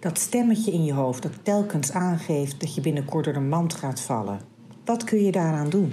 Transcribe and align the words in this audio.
Dat 0.00 0.18
stemmetje 0.18 0.72
in 0.72 0.84
je 0.84 0.92
hoofd 0.92 1.22
dat 1.22 1.44
telkens 1.44 1.92
aangeeft 1.92 2.60
dat 2.60 2.74
je 2.74 2.80
binnenkort 2.80 3.24
door 3.24 3.34
de 3.34 3.40
mand 3.40 3.74
gaat 3.74 4.00
vallen. 4.00 4.40
Wat 4.84 5.04
kun 5.04 5.22
je 5.22 5.32
daaraan 5.32 5.70
doen? 5.70 5.92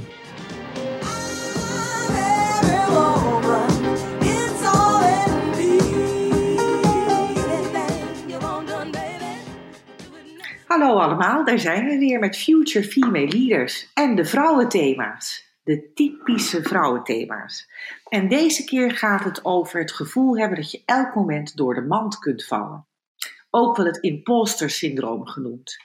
Hallo 10.67 10.97
allemaal, 10.99 11.45
daar 11.45 11.59
zijn 11.59 11.85
we 11.85 11.97
weer 11.97 12.19
met 12.19 12.37
Future 12.37 12.85
Female 12.85 13.27
Leaders 13.27 13.91
en 13.93 14.15
de 14.15 14.25
vrouwenthema's. 14.25 15.53
De 15.63 15.91
typische 15.93 16.63
vrouwenthema's. 16.63 17.69
En 18.09 18.27
deze 18.27 18.63
keer 18.63 18.91
gaat 18.91 19.23
het 19.23 19.45
over 19.45 19.79
het 19.79 19.91
gevoel 19.91 20.37
hebben 20.37 20.57
dat 20.57 20.71
je 20.71 20.81
elk 20.85 21.15
moment 21.15 21.57
door 21.57 21.73
de 21.73 21.81
mand 21.81 22.19
kunt 22.19 22.45
vallen. 22.45 22.85
Ook 23.55 23.77
wel 23.77 23.85
het 23.85 23.97
imposter 23.97 24.69
syndroom 24.69 25.27
genoemd. 25.27 25.77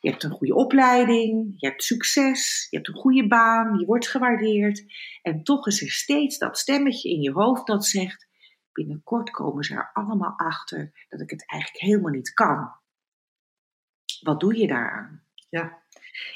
Je 0.00 0.10
hebt 0.10 0.22
een 0.22 0.30
goede 0.30 0.54
opleiding, 0.54 1.54
je 1.56 1.66
hebt 1.66 1.82
succes, 1.82 2.66
je 2.70 2.76
hebt 2.76 2.88
een 2.88 2.94
goede 2.94 3.26
baan, 3.26 3.78
je 3.78 3.86
wordt 3.86 4.08
gewaardeerd. 4.08 4.84
En 5.22 5.42
toch 5.42 5.66
is 5.66 5.82
er 5.82 5.90
steeds 5.90 6.38
dat 6.38 6.58
stemmetje 6.58 7.10
in 7.10 7.20
je 7.20 7.32
hoofd 7.32 7.66
dat 7.66 7.86
zegt: 7.86 8.28
binnenkort 8.72 9.30
komen 9.30 9.64
ze 9.64 9.74
er 9.74 9.90
allemaal 9.92 10.34
achter 10.36 11.06
dat 11.08 11.20
ik 11.20 11.30
het 11.30 11.50
eigenlijk 11.50 11.82
helemaal 11.82 12.12
niet 12.12 12.32
kan. 12.32 12.74
Wat 14.20 14.40
doe 14.40 14.56
je 14.56 14.66
daaraan? 14.66 15.22
Ja. 15.48 15.82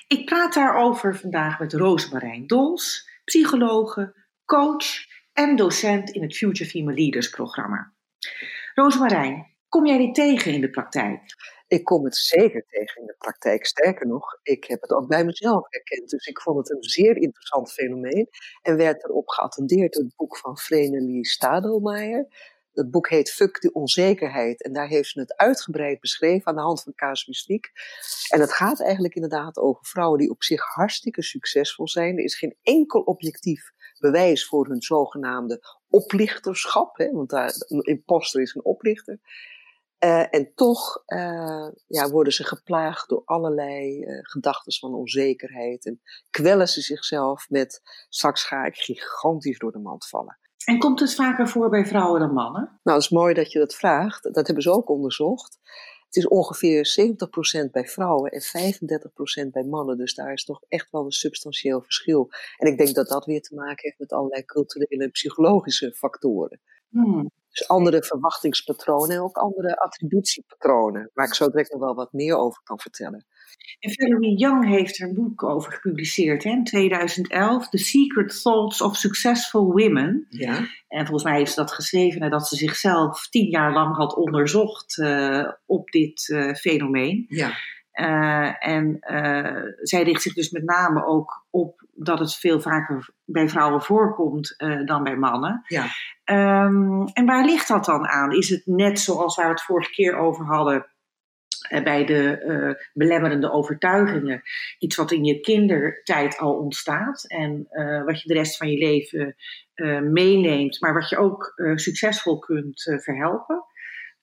Ik 0.07 0.25
praat 0.25 0.55
daarover 0.55 1.17
vandaag 1.17 1.59
met 1.59 1.73
Roosmarijn 1.73 2.47
Dols, 2.47 3.11
psychologe, 3.25 4.15
coach 4.45 4.87
en 5.33 5.57
docent 5.57 6.11
in 6.11 6.23
het 6.23 6.37
Future 6.37 6.71
Female 6.71 6.97
Leaders 6.97 7.31
programma. 7.31 7.93
Roosmarijn, 8.75 9.51
kom 9.71 9.87
jij 9.87 9.99
dit 9.99 10.15
tegen 10.15 10.53
in 10.53 10.61
de 10.61 10.71
praktijk? 10.71 11.21
Ik 11.69 11.85
kom 11.85 12.05
het 12.05 12.17
zeker 12.17 12.65
tegen 12.69 13.01
in 13.01 13.07
de 13.07 13.15
praktijk. 13.19 13.67
Sterker 13.67 14.07
nog, 14.07 14.39
ik 14.43 14.65
heb 14.65 14.81
het 14.81 14.91
ook 14.91 15.09
bij 15.09 15.25
mezelf 15.25 15.67
herkend. 15.69 16.11
Dus 16.11 16.27
ik 16.27 16.41
vond 16.41 16.57
het 16.57 16.71
een 16.71 16.83
zeer 16.83 17.17
interessant 17.17 17.73
fenomeen 17.73 18.29
en 18.63 18.77
werd 18.77 19.05
erop 19.05 19.29
geattendeerd 19.29 19.95
het 19.95 20.17
boek 20.17 20.37
van 20.37 20.59
Vrenelie 20.59 21.27
Stadelmeijer. 21.27 22.29
Het 22.73 22.91
boek 22.91 23.09
heet 23.09 23.31
Fuck 23.31 23.61
de 23.61 23.73
onzekerheid. 23.73 24.63
En 24.63 24.73
daar 24.73 24.89
heeft 24.89 25.09
ze 25.09 25.21
het 25.21 25.37
uitgebreid 25.37 26.01
beschreven 26.01 26.47
aan 26.47 26.55
de 26.55 26.61
hand 26.61 26.83
van 26.83 26.95
casuïstiek. 26.95 27.71
En 28.29 28.41
het 28.41 28.53
gaat 28.53 28.83
eigenlijk 28.83 29.15
inderdaad 29.15 29.57
over 29.57 29.85
vrouwen 29.85 30.19
die 30.19 30.31
op 30.31 30.43
zich 30.43 30.63
hartstikke 30.63 31.23
succesvol 31.23 31.89
zijn. 31.89 32.19
Er 32.19 32.25
is 32.25 32.39
geen 32.39 32.57
enkel 32.63 33.01
objectief 33.01 33.71
bewijs 33.99 34.47
voor 34.47 34.67
hun 34.67 34.83
zogenaamde 34.83 35.79
oplichterschap. 35.89 36.97
Hè, 36.97 37.11
want 37.11 37.31
daar, 37.31 37.53
een 37.57 37.83
imposter 37.83 38.41
is 38.43 38.55
een 38.55 38.65
oplichter. 38.65 39.19
Uh, 40.05 40.35
en 40.35 40.53
toch 40.55 41.03
uh, 41.07 41.69
ja, 41.87 42.11
worden 42.11 42.33
ze 42.33 42.45
geplaagd 42.45 43.09
door 43.09 43.23
allerlei 43.25 44.05
uh, 44.05 44.19
gedachten 44.23 44.73
van 44.73 44.95
onzekerheid. 44.95 45.87
En 45.87 46.01
kwellen 46.31 46.69
ze 46.69 46.81
zichzelf 46.81 47.49
met 47.49 47.83
straks 48.09 48.45
ga 48.45 48.65
ik 48.65 48.77
gigantisch 48.77 49.59
door 49.59 49.73
de 49.73 49.79
mand 49.79 50.09
vallen. 50.09 50.39
En 50.65 50.79
komt 50.79 51.01
het 51.01 51.15
vaker 51.15 51.49
voor 51.49 51.71
bij 51.71 51.87
vrouwen 51.87 52.21
dan 52.21 52.33
mannen? 52.33 52.81
Nou, 52.83 52.97
het 52.97 53.07
is 53.07 53.09
mooi 53.11 53.35
dat 53.35 53.53
je 53.53 53.59
dat 53.59 53.75
vraagt. 53.75 54.23
Dat 54.23 54.47
hebben 54.47 54.63
ze 54.63 54.71
ook 54.71 54.89
onderzocht. 54.89 55.59
Het 56.07 56.17
is 56.17 56.29
ongeveer 56.29 56.97
70% 57.67 57.71
bij 57.71 57.85
vrouwen 57.85 58.31
en 58.31 58.43
35% 59.47 59.51
bij 59.51 59.65
mannen. 59.65 59.97
Dus 59.97 60.15
daar 60.15 60.33
is 60.33 60.45
toch 60.45 60.63
echt 60.69 60.91
wel 60.91 61.05
een 61.05 61.11
substantieel 61.11 61.83
verschil. 61.83 62.31
En 62.57 62.71
ik 62.71 62.79
denk 62.79 62.95
dat 62.95 63.09
dat 63.09 63.25
weer 63.25 63.41
te 63.41 63.55
maken 63.55 63.83
heeft 63.83 63.99
met 63.99 64.13
allerlei 64.13 64.45
culturele 64.45 65.05
en 65.05 65.11
psychologische 65.11 65.93
factoren. 65.93 66.61
Hmm. 66.89 67.31
Dus 67.51 67.69
andere 67.69 68.05
verwachtingspatronen 68.05 69.17
en 69.17 69.23
ook 69.23 69.37
andere 69.37 69.77
attributiepatronen, 69.77 71.11
waar 71.15 71.27
ik 71.27 71.35
zo 71.35 71.49
direct 71.49 71.73
nog 71.73 71.81
wel 71.81 71.95
wat 71.95 72.13
meer 72.13 72.37
over 72.37 72.61
kan 72.63 72.79
vertellen. 72.79 73.27
En 73.79 73.93
Valerie 73.95 74.39
Young 74.39 74.69
heeft 74.69 75.01
er 75.01 75.09
een 75.09 75.15
boek 75.15 75.43
over 75.43 75.73
gepubliceerd 75.73 76.45
hè, 76.45 76.51
in 76.51 76.65
2011, 76.65 77.69
The 77.69 77.79
Secret 77.79 78.43
Thoughts 78.43 78.81
of 78.81 78.97
Successful 78.97 79.65
Women. 79.65 80.27
Ja. 80.29 80.57
En 80.89 81.07
volgens 81.07 81.25
mij 81.25 81.37
heeft 81.37 81.53
ze 81.53 81.61
dat 81.61 81.73
geschreven 81.73 82.21
nadat 82.21 82.49
ze 82.49 82.57
zichzelf 82.57 83.29
tien 83.29 83.51
jaar 83.51 83.73
lang 83.73 83.97
had 83.97 84.17
onderzocht 84.17 84.99
uh, 84.99 85.49
op 85.67 85.91
dit 85.91 86.29
uh, 86.29 86.55
fenomeen. 86.55 87.25
Ja. 87.29 87.53
Uh, 87.93 88.67
en 88.69 88.97
zij 89.83 90.03
richt 90.03 90.23
zich 90.23 90.35
dus 90.35 90.51
met 90.51 90.65
name 90.65 91.07
ook 91.07 91.47
op 91.51 91.85
dat 91.95 92.19
het 92.19 92.35
veel 92.35 92.61
vaker 92.61 93.09
bij 93.25 93.49
vrouwen 93.49 93.83
voorkomt 93.83 94.55
dan 94.85 95.03
bij 95.03 95.17
mannen. 95.17 95.63
Ja. 95.67 95.87
Um, 96.31 97.07
en 97.13 97.27
waar 97.27 97.45
ligt 97.45 97.69
dat 97.69 97.85
dan 97.85 98.07
aan? 98.07 98.33
Is 98.33 98.49
het 98.49 98.63
net 98.65 99.01
zoals 99.01 99.37
waar 99.37 99.47
we 99.47 99.53
het 99.53 99.63
vorige 99.63 99.91
keer 99.91 100.17
over 100.17 100.45
hadden? 100.45 100.87
Eh, 101.69 101.83
bij 101.83 102.05
de 102.05 102.43
uh, 102.47 102.85
belemmerende 102.93 103.53
overtuigingen. 103.53 104.43
Iets 104.79 104.97
wat 104.97 105.13
in 105.13 105.25
je 105.25 105.41
kindertijd 105.41 106.39
al 106.39 106.55
ontstaat 106.55 107.25
en 107.27 107.67
uh, 107.71 108.05
wat 108.05 108.23
je 108.23 108.29
de 108.29 108.35
rest 108.35 108.57
van 108.57 108.71
je 108.71 108.79
leven 108.79 109.37
meeneemt, 110.13 110.81
maar 110.81 110.95
wat 110.95 111.09
je 111.09 111.17
ook 111.17 111.53
succesvol 111.75 112.39
kunt 112.39 112.99
verhelpen. 113.03 113.65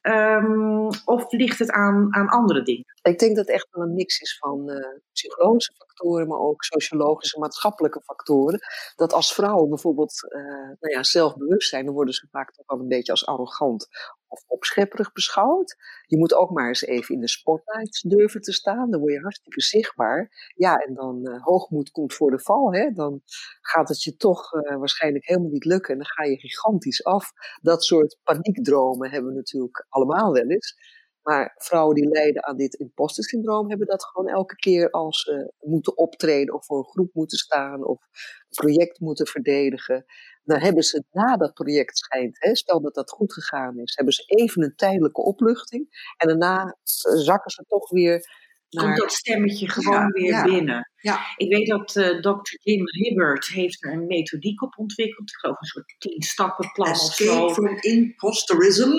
Um, 0.07 0.87
of 1.05 1.31
ligt 1.31 1.59
het 1.59 1.71
aan, 1.71 2.15
aan 2.15 2.27
andere 2.27 2.63
dingen? 2.63 2.85
Ik 3.01 3.19
denk 3.19 3.35
dat 3.35 3.45
het 3.45 3.55
echt 3.55 3.67
wel 3.71 3.83
een 3.83 3.93
mix 3.93 4.19
is 4.19 4.37
van 4.37 4.69
uh, 4.69 4.99
psychologische 5.11 5.73
factoren, 5.77 6.27
maar 6.27 6.39
ook 6.39 6.63
sociologische, 6.63 7.39
maatschappelijke 7.39 8.01
factoren. 8.01 8.59
Dat 8.95 9.13
als 9.13 9.33
vrouwen 9.33 9.69
bijvoorbeeld 9.69 10.13
uh, 10.29 10.41
nou 10.79 10.93
ja, 10.93 11.03
zelfbewust 11.03 11.69
zijn, 11.69 11.85
dan 11.85 11.93
worden 11.93 12.13
ze 12.13 12.27
vaak 12.31 12.51
toch 12.51 12.65
wel 12.67 12.79
een 12.79 12.87
beetje 12.87 13.11
als 13.11 13.25
arrogant 13.25 13.87
of 14.27 14.43
opschepperig 14.47 15.11
beschouwd. 15.11 15.75
Je 16.05 16.17
moet 16.17 16.33
ook 16.33 16.49
maar 16.49 16.67
eens 16.67 16.85
even 16.85 17.15
in 17.15 17.21
de 17.21 17.27
spotlight 17.27 18.09
durven 18.09 18.41
te 18.41 18.53
staan. 18.53 18.91
Dan 18.91 18.99
word 18.99 19.13
je 19.13 19.19
hartstikke 19.19 19.61
zichtbaar. 19.61 20.51
Ja, 20.55 20.75
en 20.75 20.93
dan 20.93 21.19
uh, 21.23 21.43
hoogmoed 21.43 21.91
komt 21.91 22.13
voor 22.13 22.31
de 22.31 22.39
val. 22.39 22.73
Hè? 22.73 22.91
Dan 22.91 23.21
gaat 23.61 23.89
het 23.89 24.03
je 24.03 24.15
toch 24.15 24.53
uh, 24.53 24.77
waarschijnlijk 24.77 25.25
helemaal 25.25 25.51
niet 25.51 25.65
lukken. 25.65 25.91
En 25.91 25.97
dan 25.97 26.07
ga 26.07 26.23
je 26.23 26.39
gigantisch 26.39 27.03
af. 27.03 27.31
Dat 27.61 27.83
soort 27.83 28.19
paniekdromen 28.23 29.09
hebben 29.09 29.29
we 29.31 29.37
natuurlijk 29.37 29.85
allemaal 29.89 30.31
wel 30.31 30.47
eens. 30.47 30.95
Maar 31.27 31.53
vrouwen 31.57 31.95
die 31.95 32.07
lijden 32.09 32.45
aan 32.45 32.57
dit 32.57 32.73
imposter 32.73 33.23
syndroom 33.23 33.69
hebben 33.69 33.87
dat 33.87 34.03
gewoon 34.03 34.27
elke 34.27 34.55
keer 34.55 34.89
als 34.89 35.21
ze 35.21 35.53
moeten 35.59 35.97
optreden 35.97 36.53
of 36.53 36.65
voor 36.65 36.77
een 36.77 36.89
groep 36.89 37.13
moeten 37.13 37.37
staan 37.37 37.85
of 37.85 38.01
een 38.01 38.55
project 38.55 38.99
moeten 38.99 39.27
verdedigen. 39.27 40.05
Dan 40.47 40.59
hebben 40.59 40.83
ze 40.83 41.03
na 41.11 41.37
dat 41.37 41.53
project 41.53 41.97
schijnt, 41.97 42.37
hè, 42.39 42.55
stel 42.55 42.81
dat 42.81 42.93
dat 42.93 43.09
goed 43.09 43.33
gegaan 43.33 43.79
is, 43.79 43.95
hebben 43.95 44.13
ze 44.13 44.23
even 44.25 44.63
een 44.63 44.75
tijdelijke 44.75 45.21
opluchting 45.21 46.13
en 46.17 46.27
daarna 46.27 46.63
eh, 46.63 47.17
zakken 47.19 47.51
ze 47.51 47.63
toch 47.67 47.89
weer 47.89 48.27
naar... 48.69 48.85
Komt 48.85 48.97
dat 48.97 49.11
stemmetje 49.11 49.69
gewoon 49.69 50.11
weer 50.11 50.43
binnen. 50.43 50.91
Ja. 50.95 51.19
Ik 51.35 51.49
weet 51.49 51.67
dat 51.67 51.95
uh, 51.95 52.09
eh, 52.09 52.21
Dr. 52.21 52.55
Jim 52.61 52.83
Hibbert 52.85 53.47
heeft 53.47 53.83
er 53.83 53.91
een 53.91 54.07
methodiek 54.07 54.61
op 54.61 54.77
ontwikkeld. 54.77 55.29
Ik 55.29 55.35
geloof 55.35 55.59
een 55.59 55.67
soort 55.67 55.95
tien 55.97 56.21
stappenplan 56.21 56.89
Escape 56.89 57.31
of 57.31 57.37
zo. 57.37 57.53
from 57.53 57.77
imposterism. 57.79 58.91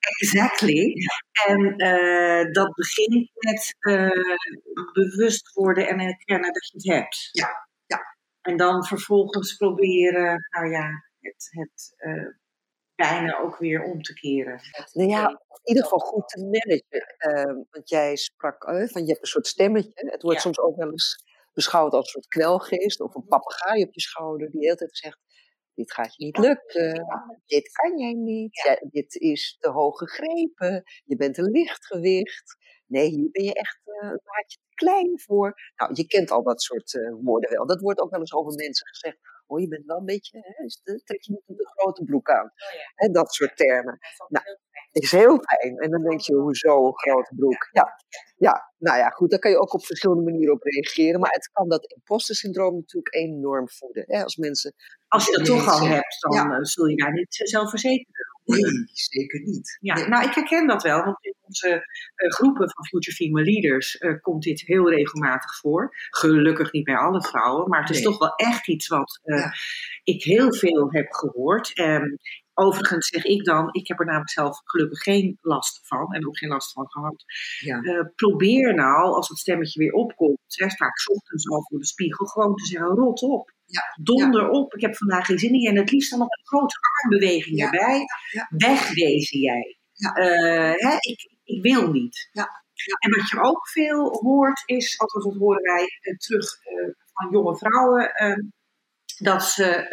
Exactly. 0.00 0.94
En 1.46 1.74
uh, 1.76 2.52
dat 2.52 2.74
begint 2.74 3.30
met 3.34 3.76
uh, 3.80 4.10
bewust 4.92 5.52
worden 5.52 5.88
en 5.88 6.00
erkennen 6.00 6.52
dat 6.52 6.68
je 6.68 6.76
het 6.76 6.98
hebt. 6.98 7.28
Ja. 7.32 7.68
En 8.50 8.56
dan 8.56 8.84
vervolgens 8.84 9.56
proberen, 9.56 10.46
nou 10.50 10.70
ja, 10.70 10.88
het, 11.20 11.48
het 11.50 11.94
uh, 11.98 12.28
bijna 12.94 13.38
ook 13.38 13.58
weer 13.58 13.82
om 13.82 14.02
te 14.02 14.14
keren. 14.14 14.60
Nou 14.92 15.08
ja, 15.08 15.28
in 15.28 15.60
ieder 15.62 15.82
geval 15.82 15.98
goed 15.98 16.28
te 16.28 16.40
managen. 16.40 17.16
Ehm, 17.16 17.62
want 17.70 17.88
jij 17.88 18.16
sprak 18.16 18.64
van 18.64 19.02
je 19.02 19.08
hebt 19.08 19.20
een 19.20 19.26
soort 19.26 19.46
stemmetje. 19.46 19.92
Het 19.94 20.22
wordt 20.22 20.40
soms 20.40 20.58
ook 20.58 20.76
wel 20.76 20.90
eens 20.90 21.24
beschouwd 21.52 21.92
als 21.92 22.04
een 22.04 22.10
soort 22.10 22.26
kwelgeest 22.26 23.00
of 23.00 23.14
een 23.14 23.26
papegaai 23.26 23.82
op 23.82 23.94
je 23.94 24.00
schouder 24.00 24.50
die 24.50 24.60
de 24.60 24.66
hele 24.66 24.76
tijd 24.76 24.96
zegt 24.96 25.18
dit 25.74 25.92
gaat 25.92 26.16
je 26.16 26.24
niet 26.24 26.38
lukken, 26.38 27.06
dit 27.46 27.72
kan 27.72 27.98
jij 27.98 28.12
niet, 28.12 28.62
ja, 28.64 28.78
dit 28.90 29.14
is 29.14 29.56
te 29.58 29.68
hoog 29.68 29.98
gegrepen, 29.98 30.82
je 31.04 31.16
bent 31.16 31.38
een 31.38 31.50
lichtgewicht. 31.50 32.56
Nee, 32.90 33.08
hier 33.08 33.30
ben 33.30 33.44
je 33.44 33.54
echt 33.54 33.80
uh, 33.84 34.10
een 34.10 34.20
maatje 34.24 34.58
te 34.68 34.74
klein 34.74 35.20
voor. 35.20 35.54
Nou, 35.76 35.90
je 35.94 36.06
kent 36.06 36.30
al 36.30 36.42
dat 36.42 36.62
soort 36.62 36.92
uh, 36.92 37.14
woorden 37.20 37.50
wel. 37.50 37.66
Dat 37.66 37.80
wordt 37.80 38.00
ook 38.00 38.10
wel 38.10 38.20
eens 38.20 38.34
over 38.34 38.54
mensen 38.54 38.86
gezegd. 38.86 39.18
Oh, 39.46 39.60
je 39.60 39.68
bent 39.68 39.86
wel 39.86 39.98
een 39.98 40.04
beetje, 40.04 40.38
hè, 40.38 40.98
trek 41.04 41.22
je 41.22 41.32
niet 41.32 41.58
een 41.58 41.66
grote 41.66 42.04
broek 42.04 42.30
aan. 42.30 42.44
Oh, 42.44 43.06
ja. 43.06 43.12
dat 43.12 43.32
soort 43.34 43.56
termen. 43.56 43.98
Nou, 44.28 44.44
is 44.92 45.10
heel 45.10 45.42
fijn. 45.42 45.76
En 45.78 45.90
dan 45.90 46.02
denk 46.02 46.20
je, 46.20 46.34
hoezo 46.34 46.92
grote 46.92 47.34
broek? 47.34 47.68
Ja. 47.72 47.96
ja, 48.36 48.72
nou 48.78 48.98
ja, 48.98 49.08
goed, 49.08 49.30
daar 49.30 49.38
kan 49.38 49.50
je 49.50 49.60
ook 49.60 49.74
op 49.74 49.84
verschillende 49.84 50.22
manieren 50.22 50.54
op 50.54 50.62
reageren. 50.62 51.20
Maar 51.20 51.30
het 51.30 51.50
kan 51.52 51.68
dat 51.68 51.92
imposter 51.92 52.34
syndroom 52.34 52.74
natuurlijk 52.74 53.14
enorm 53.14 53.68
voeden. 53.68 54.04
Hè? 54.06 54.22
Als 54.22 54.36
mensen 54.36 54.74
als 55.08 55.26
je 55.26 55.36
dat 55.36 55.44
toch 55.44 55.68
al 55.68 55.86
hebt, 55.86 56.16
dan 56.20 56.52
eh, 56.52 56.58
zul 56.62 56.86
je 56.86 56.96
daar 56.96 57.12
niet 57.12 57.40
zelfverzekerd 57.44 58.30
Nee, 58.44 58.90
zeker 58.92 59.40
niet. 59.40 59.78
Ja, 59.80 60.08
nou, 60.08 60.28
ik 60.28 60.34
herken 60.34 60.66
dat 60.66 60.82
wel, 60.82 61.04
want 61.04 61.24
in 61.24 61.34
onze 61.40 61.68
uh, 61.68 62.30
groepen 62.30 62.70
van 62.70 62.86
Future 62.86 63.16
Female 63.16 63.44
Leaders 63.44 64.00
uh, 64.00 64.20
komt 64.20 64.42
dit 64.42 64.60
heel 64.60 64.90
regelmatig 64.90 65.56
voor. 65.56 65.96
Gelukkig 66.10 66.72
niet 66.72 66.84
bij 66.84 66.96
alle 66.96 67.22
vrouwen, 67.22 67.68
maar 67.68 67.80
het 67.80 67.90
is 67.90 68.02
toch 68.02 68.18
wel 68.18 68.34
echt 68.34 68.68
iets 68.68 68.88
wat 68.88 69.20
uh, 69.24 69.38
ja. 69.38 69.52
ik 70.04 70.22
heel 70.22 70.54
veel 70.54 70.92
heb 70.92 71.12
gehoord. 71.12 71.78
Um, 71.78 72.18
overigens 72.54 73.08
zeg 73.08 73.24
ik 73.24 73.44
dan, 73.44 73.68
ik 73.72 73.88
heb 73.88 73.98
er 73.98 74.04
namelijk 74.06 74.30
zelf 74.30 74.60
gelukkig 74.64 75.02
geen 75.02 75.38
last 75.40 75.80
van 75.82 76.12
en 76.12 76.26
ook 76.26 76.38
geen 76.38 76.48
last 76.48 76.72
van 76.72 76.90
gehad. 76.90 77.24
Ja. 77.58 77.80
Eh, 77.80 78.06
probeer 78.14 78.74
nou, 78.74 79.14
als 79.14 79.28
dat 79.28 79.38
stemmetje 79.38 79.80
weer 79.80 79.92
opkomt, 79.92 80.38
hè, 80.46 80.70
vaak 80.70 80.98
's 80.98 81.08
ochtends 81.08 81.48
al 81.48 81.66
voor 81.68 81.78
de 81.78 81.86
spiegel, 81.86 82.26
gewoon 82.26 82.54
te 82.54 82.66
zeggen: 82.66 82.88
rot 82.88 83.22
op. 83.22 83.52
Ja, 83.64 83.82
Donder 84.02 84.48
op, 84.48 84.74
ik 84.74 84.80
heb 84.80 84.96
vandaag 84.96 85.26
geen 85.26 85.38
zin 85.38 85.52
in 85.52 85.60
je. 85.60 85.68
En 85.68 85.76
het 85.76 85.90
liefst 85.90 86.10
dan 86.10 86.18
nog 86.18 86.28
een 86.28 86.46
grote 86.46 86.78
armbeweging 87.02 87.60
erbij. 87.60 88.04
Wegwezen 88.48 89.40
jij. 89.40 89.78
Ja. 89.92 90.12
Eh, 90.12 90.72
hè, 90.74 90.96
ik, 91.00 91.30
ik 91.44 91.62
wil 91.62 91.90
niet. 91.90 92.28
Ja. 92.32 92.64
En 92.98 93.10
wat 93.10 93.28
je 93.28 93.40
ook 93.40 93.68
veel 93.68 94.08
hoort 94.08 94.62
is, 94.64 94.98
althans 94.98 95.24
dat 95.24 95.36
horen 95.36 95.62
wij 95.62 95.86
eh, 96.00 96.16
terug 96.16 96.58
van 97.12 97.30
jonge 97.30 97.56
vrouwen, 97.56 98.12
dat 99.18 99.42
ze 99.42 99.88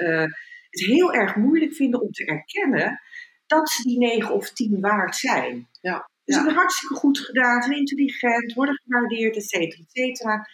het 0.69 0.85
heel 0.85 1.13
erg 1.13 1.35
moeilijk 1.35 1.73
vinden 1.73 2.01
om 2.01 2.11
te 2.11 2.25
erkennen 2.25 3.01
dat 3.45 3.69
ze 3.69 3.83
die 3.83 3.97
9 3.97 4.33
of 4.33 4.49
10 4.53 4.79
waard 4.79 5.15
zijn. 5.15 5.67
Ja. 5.81 6.09
Ze 6.25 6.31
Ja. 6.33 6.37
hebben 6.37 6.55
hartstikke 6.55 6.95
goed 6.95 7.19
gedaan, 7.19 7.61
zijn 7.61 7.77
intelligent, 7.77 8.53
worden 8.53 8.81
gewaardeerd, 8.83 9.35
et 9.35 9.43
cetera, 9.49 9.81
et 9.83 9.91
cetera. 9.91 10.47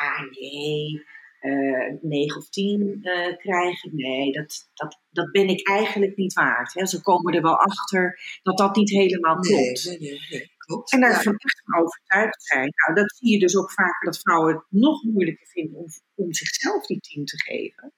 Ah 0.00 0.20
nee, 0.30 1.04
eh 1.40 1.94
9 2.00 2.36
of 2.36 2.48
10 2.48 2.98
eh, 3.02 3.36
krijgen, 3.36 3.90
nee, 3.94 4.32
dat, 4.32 4.70
dat, 4.74 5.00
dat 5.10 5.30
ben 5.30 5.48
ik 5.48 5.68
eigenlijk 5.68 6.16
niet 6.16 6.32
waard. 6.32 6.74
Hè. 6.74 6.86
Ze 6.86 7.02
komen 7.02 7.34
er 7.34 7.42
wel 7.42 7.56
achter 7.60 8.20
dat 8.42 8.58
dat 8.58 8.76
niet 8.76 8.90
helemaal 8.90 9.38
klopt. 9.38 9.84
Nee, 9.84 9.98
nee, 9.98 10.20
nee, 10.30 10.50
klopt. 10.56 10.92
En 10.92 11.00
daar 11.00 11.10
Ja. 11.10 11.20
van 11.20 11.34
echt 11.36 11.62
van 11.64 11.80
overtuigd 11.82 12.42
zijn. 12.44 12.72
Nou, 12.74 12.94
dat 13.00 13.16
zie 13.16 13.30
je 13.32 13.38
dus 13.38 13.56
ook 13.56 13.72
vaker 13.72 14.04
dat 14.04 14.18
vrouwen 14.20 14.54
het 14.54 14.64
nog 14.68 15.02
moeilijker 15.02 15.46
vinden 15.46 15.76
om, 15.78 15.86
om 16.14 16.32
zichzelf 16.34 16.86
die 16.86 17.00
team 17.00 17.24
te 17.24 17.42
geven. 17.42 17.92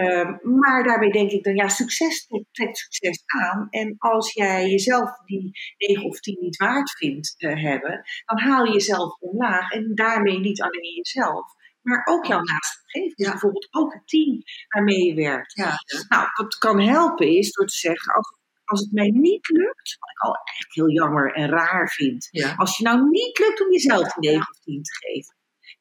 Ehm, 0.00 0.58
maar 0.60 0.84
daarbij 0.84 1.10
denk 1.10 1.30
ik 1.30 1.44
dan, 1.44 1.54
ja, 1.54 1.68
succes 1.68 2.26
trekt- 2.52 2.78
succes 2.78 3.22
aan. 3.26 3.66
En 3.70 3.94
als 3.98 4.32
jij 4.32 4.68
jezelf 4.70 5.10
die 5.26 5.50
9 5.76 6.04
of 6.04 6.20
10 6.20 6.36
niet 6.40 6.56
waard 6.56 6.90
vindt 6.90 7.34
eh, 7.36 7.62
hebben, 7.62 8.02
dan 8.24 8.38
haal 8.40 8.64
je 8.64 8.72
jezelf 8.72 9.18
omlaag. 9.20 9.70
En 9.70 9.94
daarmee 9.94 10.38
niet 10.38 10.62
alleen 10.62 10.94
jezelf, 11.02 11.46
maar 11.82 12.02
ook 12.06 12.24
jouw 12.24 12.40
naaste 12.42 12.80
omgeving. 12.82 13.16
Dus 13.16 13.26
Ja. 13.26 13.30
bijvoorbeeld 13.32 13.68
ook 13.70 13.92
het 13.92 14.08
team 14.08 14.42
waarmee 14.68 15.04
je 15.04 15.14
werkt. 15.14 15.52
Ja. 15.54 15.72
Nou, 16.08 16.28
wat 16.34 16.58
kan 16.58 16.80
helpen 16.80 17.28
is 17.28 17.52
door 17.52 17.66
te 17.66 17.76
zeggen, 17.76 18.14
als, 18.14 18.36
als 18.64 18.80
het 18.80 18.92
mij 18.92 19.08
niet 19.08 19.48
lukt, 19.48 19.96
wat 19.98 20.10
ik 20.10 20.18
al 20.20 20.34
echt 20.58 20.74
heel 20.74 20.90
jammer 20.90 21.32
en 21.32 21.48
raar 21.48 21.88
vind, 21.88 22.28
Ja. 22.30 22.54
als 22.56 22.76
je 22.78 22.84
nou 22.84 23.08
niet 23.10 23.38
lukt 23.38 23.64
om 23.64 23.70
jezelf 23.72 24.12
die 24.12 24.30
9 24.30 24.48
of 24.50 24.60
10 24.60 24.82
te 24.82 24.94
geven, 25.06 25.34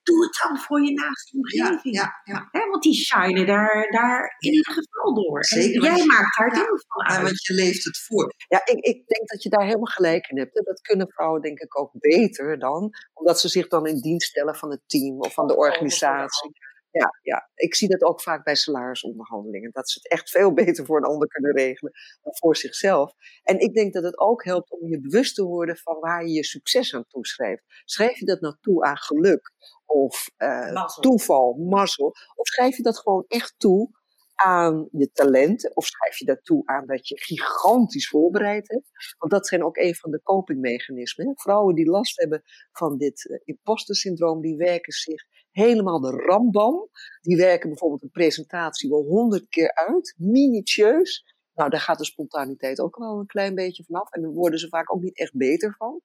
doe 0.04 0.24
het 0.26 0.40
dan 0.44 0.58
voor 0.60 0.82
je 0.84 0.92
naaste 0.92 1.38
omgeving. 1.38 1.96
ja, 1.96 2.22
ja. 2.24 2.50
Want 2.70 2.84
die 2.84 2.94
shinen 2.94 3.46
daar, 3.46 3.88
daar 3.92 4.36
in 4.40 4.52
ieder 4.54 4.74
geval 4.74 5.14
door. 5.14 5.46
Zeker, 5.46 5.82
jij 5.84 5.96
je- 5.98 6.06
maakt 6.06 6.38
daar 6.38 6.48
ja, 6.48 6.54
deel 6.64 6.80
van 6.88 7.06
Ja, 7.08 7.14
uit. 7.14 7.22
want 7.24 7.44
je 7.46 7.54
leeft 7.54 7.84
het 7.84 7.98
voor. 8.08 8.34
Ja, 8.48 8.62
ik, 8.66 8.80
ik 8.86 9.08
denk 9.08 9.30
dat 9.30 9.44
je 9.44 9.50
daar 9.50 9.64
helemaal 9.66 9.86
gelijk 10.00 10.28
in 10.28 10.38
hebt. 10.38 10.54
hè. 10.54 10.62
Dat 10.62 10.82
kunnen 10.82 11.08
vrouwen 11.12 11.42
denk 11.42 11.60
ik 11.60 11.80
ook 11.80 11.92
beter 11.94 12.60
dan. 12.60 12.90
Omdat 13.14 13.40
ze 13.40 13.48
zich 13.48 13.68
dan 13.68 13.86
in 13.88 14.00
dienst 14.02 14.28
stellen 14.30 14.56
van 14.56 14.70
het 14.72 14.82
team 14.86 15.20
of 15.20 15.34
van 15.34 15.48
de 15.48 15.56
organisatie. 15.56 16.52
Ja, 16.94 17.20
ja, 17.22 17.50
ik 17.56 17.76
zie 17.76 17.88
dat 17.88 18.02
ook 18.02 18.22
vaak 18.22 18.44
bij 18.44 18.56
salarisonderhandelingen. 18.56 19.72
Dat 19.72 19.90
ze 19.90 20.00
het 20.02 20.12
echt 20.12 20.30
veel 20.30 20.54
beter 20.64 20.86
voor 20.86 20.98
een 20.98 21.12
ander 21.12 21.28
kunnen 21.28 21.52
regelen 21.52 21.92
dan 22.22 22.36
voor 22.36 22.56
zichzelf. 22.56 23.14
En 23.44 23.60
ik 23.60 23.74
denk 23.74 23.94
dat 23.94 24.04
het 24.04 24.18
ook 24.18 24.44
helpt 24.44 24.72
om 24.72 24.88
je 24.88 25.00
bewust 25.00 25.36
te 25.36 25.44
worden 25.44 25.78
van 25.78 26.00
waar 26.00 26.26
je 26.26 26.32
je 26.32 26.44
succes 26.44 26.94
aan 26.94 27.06
toeschrijft. 27.08 27.64
Schrijf 27.86 28.20
je 28.20 28.26
dat 28.26 28.42
nou 28.42 28.56
toe 28.62 28.84
aan 28.84 28.98
geluk 28.98 29.52
of 29.86 30.30
eh, 30.38 30.72
Mazzel. 30.74 31.02
toeval, 31.02 31.54
mazzel? 31.54 32.14
Of 32.36 32.48
schrijf 32.48 32.78
je 32.78 32.84
dat 32.84 33.00
gewoon 33.00 33.26
echt 33.28 33.54
toe 33.58 33.90
aan 34.36 34.88
je 34.92 35.12
talenten? 35.12 35.76
Of 35.76 35.86
schrijf 35.86 36.18
je 36.18 36.26
dat 36.26 36.44
toe 36.44 36.66
aan 36.66 36.86
dat 36.86 37.08
je 37.08 37.18
gigantisch 37.20 38.10
voorbereid 38.10 38.70
hebt? 38.70 39.16
Want 39.18 39.32
dat 39.32 39.48
zijn 39.48 39.64
ook 39.64 39.78
een 39.78 39.96
van 39.96 40.12
de 40.12 40.22
copingmechanismen. 40.24 41.32
Vrouwen 41.36 41.76
die 41.76 41.90
last 41.90 42.20
hebben 42.20 42.44
van 42.72 42.98
dit 42.98 43.26
uh, 43.26 43.40
imposter-syndroom, 43.44 44.42
die 44.42 44.58
werken 44.58 44.94
zich 44.94 45.24
helemaal 45.54 46.00
de 46.00 46.12
rambam. 46.12 46.90
Die 47.22 47.38
werken 47.38 47.70
bijvoorbeeld 47.70 48.04
een 48.04 48.12
presentatie 48.12 48.90
wel 48.90 49.04
honderd 49.04 49.48
keer 49.50 49.74
uit, 49.74 50.16
minutieus. 50.18 51.32
Nou, 51.54 51.70
daar 51.70 51.80
gaat 51.80 51.98
de 51.98 52.06
spontaniteit 52.06 52.80
ook 52.80 52.98
wel 52.98 53.20
een 53.20 53.26
klein 53.26 53.56
beetje 53.56 53.84
vanaf. 53.84 54.12
En 54.12 54.22
daar 54.22 54.32
worden 54.32 54.60
ze 54.60 54.68
vaak 54.68 54.94
ook 54.94 55.02
niet 55.02 55.18
echt 55.18 55.36
beter 55.36 55.76
van. 55.78 56.02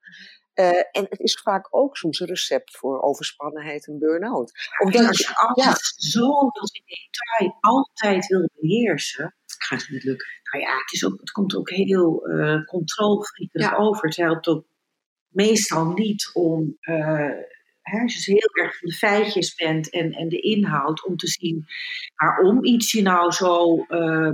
Uh, 0.55 0.67
en 0.69 1.06
het 1.09 1.21
is 1.21 1.41
vaak 1.43 1.69
ook 1.71 1.97
soms 1.97 2.21
een 2.21 2.27
recept 2.27 2.77
voor 2.77 3.03
overspannenheid 3.03 3.87
en 3.87 3.99
burn-out. 3.99 4.53
Omdat 4.85 5.06
als 5.06 5.19
je 5.19 5.37
alles 5.37 5.65
ja. 5.65 6.11
zoveel 6.11 6.69
in 6.73 6.83
detail 6.85 7.56
altijd 7.61 8.27
wil 8.27 8.49
beheersen, 8.55 9.35
gaat 9.47 9.81
het 9.81 9.91
niet 9.91 10.05
lukken. 10.05 10.27
Nou 10.53 10.65
ja, 10.65 10.79
het, 10.79 10.93
is 10.93 11.05
ook, 11.05 11.21
het 11.21 11.31
komt 11.31 11.56
ook 11.56 11.71
heel 11.71 12.31
uh, 12.31 12.65
controlfriekerig 12.65 13.71
ja. 13.71 13.77
over. 13.77 14.09
Het 14.09 14.17
helpt 14.17 14.47
ook 14.47 14.67
meestal 15.29 15.93
niet 15.93 16.31
om, 16.33 16.77
uh, 16.81 17.31
hè, 17.90 18.00
als 18.00 18.25
je 18.25 18.32
heel 18.32 18.64
erg 18.64 18.79
van 18.79 18.88
de 18.88 18.94
feitjes 18.94 19.55
bent 19.55 19.90
en, 19.90 20.12
en 20.12 20.29
de 20.29 20.40
inhoud, 20.40 21.06
om 21.06 21.17
te 21.17 21.26
zien 21.26 21.67
waarom 22.17 22.64
iets 22.64 22.93
je 22.93 23.02
nou 23.02 23.32
zo 23.32 23.85
uh, 23.88 24.31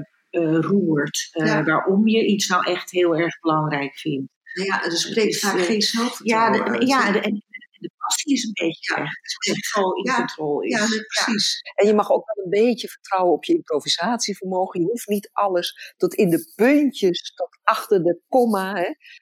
roert. 0.60 1.28
Ja. 1.32 1.64
Waarom 1.64 2.08
je 2.08 2.26
iets 2.26 2.48
nou 2.48 2.64
echt 2.64 2.90
heel 2.90 3.16
erg 3.16 3.40
belangrijk 3.40 3.94
vindt. 3.94 4.32
Ja, 4.64 4.84
er 4.84 4.92
spreekt 4.92 5.38
vaak 5.38 5.60
geen 5.60 5.82
Ja, 6.22 6.50
de, 6.50 6.64
uit, 6.64 6.88
ja 6.88 7.12
de, 7.12 7.20
en 7.20 7.42
de 7.78 7.90
passie 8.04 8.32
is 8.32 8.44
een 8.44 8.66
beetje 8.66 8.94
weg. 8.94 9.10
Het 9.10 9.56
is 9.56 9.68
zo 9.68 9.90
in 9.90 10.04
ja, 10.04 10.16
controle 10.16 10.66
is. 10.66 10.72
Ja, 10.72 10.86
precies. 10.86 11.60
Ja. 11.62 11.72
En 11.72 11.86
je 11.86 11.94
mag 11.94 12.10
ook 12.10 12.26
wel 12.34 12.44
een 12.44 12.50
beetje 12.50 12.88
vertrouwen 12.88 13.32
op 13.32 13.44
je 13.44 13.54
improvisatievermogen. 13.54 14.80
Je 14.80 14.86
hoeft 14.86 15.08
niet 15.08 15.30
alles 15.32 15.94
tot 15.96 16.14
in 16.14 16.30
de 16.30 16.52
puntjes, 16.54 17.34
tot 17.34 17.48
achter 17.62 18.02
de 18.02 18.20
komma. 18.28 18.74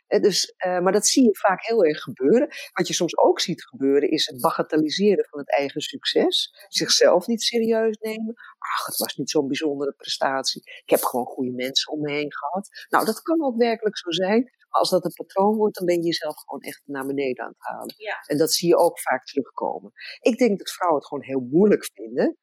Hè. 0.07 0.19
Dus, 0.19 0.55
uh, 0.67 0.81
maar 0.81 0.93
dat 0.93 1.07
zie 1.07 1.25
je 1.25 1.37
vaak 1.37 1.67
heel 1.67 1.85
erg 1.85 2.01
gebeuren. 2.01 2.49
Wat 2.73 2.89
je 2.89 2.95
soms 2.95 3.17
ook 3.17 3.41
ziet 3.41 3.65
gebeuren 3.65 4.11
is 4.11 4.27
het 4.27 4.41
bagatelliseren 4.41 5.27
van 5.31 5.39
het 5.39 5.51
eigen 5.51 5.81
succes. 5.81 6.51
Zichzelf 6.69 7.27
niet 7.27 7.43
serieus 7.43 7.97
nemen. 8.01 8.35
Ach, 8.59 8.87
het 8.87 8.97
was 8.97 9.17
niet 9.17 9.31
zo'n 9.31 9.47
bijzondere 9.47 9.93
prestatie. 9.93 10.63
Ik 10.63 10.91
heb 10.91 11.03
gewoon 11.03 11.27
goede 11.27 11.53
mensen 11.53 11.93
om 11.93 12.01
me 12.01 12.13
heen 12.13 12.33
gehad. 12.33 12.69
Nou, 12.89 13.05
dat 13.05 13.23
kan 13.23 13.45
ook 13.45 13.57
werkelijk 13.57 13.99
zo 13.99 14.11
zijn. 14.11 14.43
Maar 14.43 14.81
als 14.81 14.91
dat 14.91 15.05
een 15.05 15.13
patroon 15.13 15.57
wordt, 15.57 15.77
dan 15.77 15.87
ben 15.87 15.97
je 15.97 16.03
jezelf 16.03 16.37
gewoon 16.37 16.61
echt 16.61 16.83
naar 16.85 17.07
beneden 17.07 17.45
aan 17.45 17.51
het 17.51 17.67
halen. 17.67 17.95
Ja. 17.97 18.25
En 18.27 18.37
dat 18.37 18.53
zie 18.53 18.69
je 18.69 18.72
ook 18.77 19.01
vaak 19.01 19.25
terugkomen. 19.25 19.93
Ik 20.21 20.39
denk 20.39 20.59
dat 20.59 20.71
vrouwen 20.71 20.99
het 20.99 21.09
gewoon 21.09 21.25
heel 21.25 21.49
moeilijk 21.51 21.91
vinden 21.95 22.37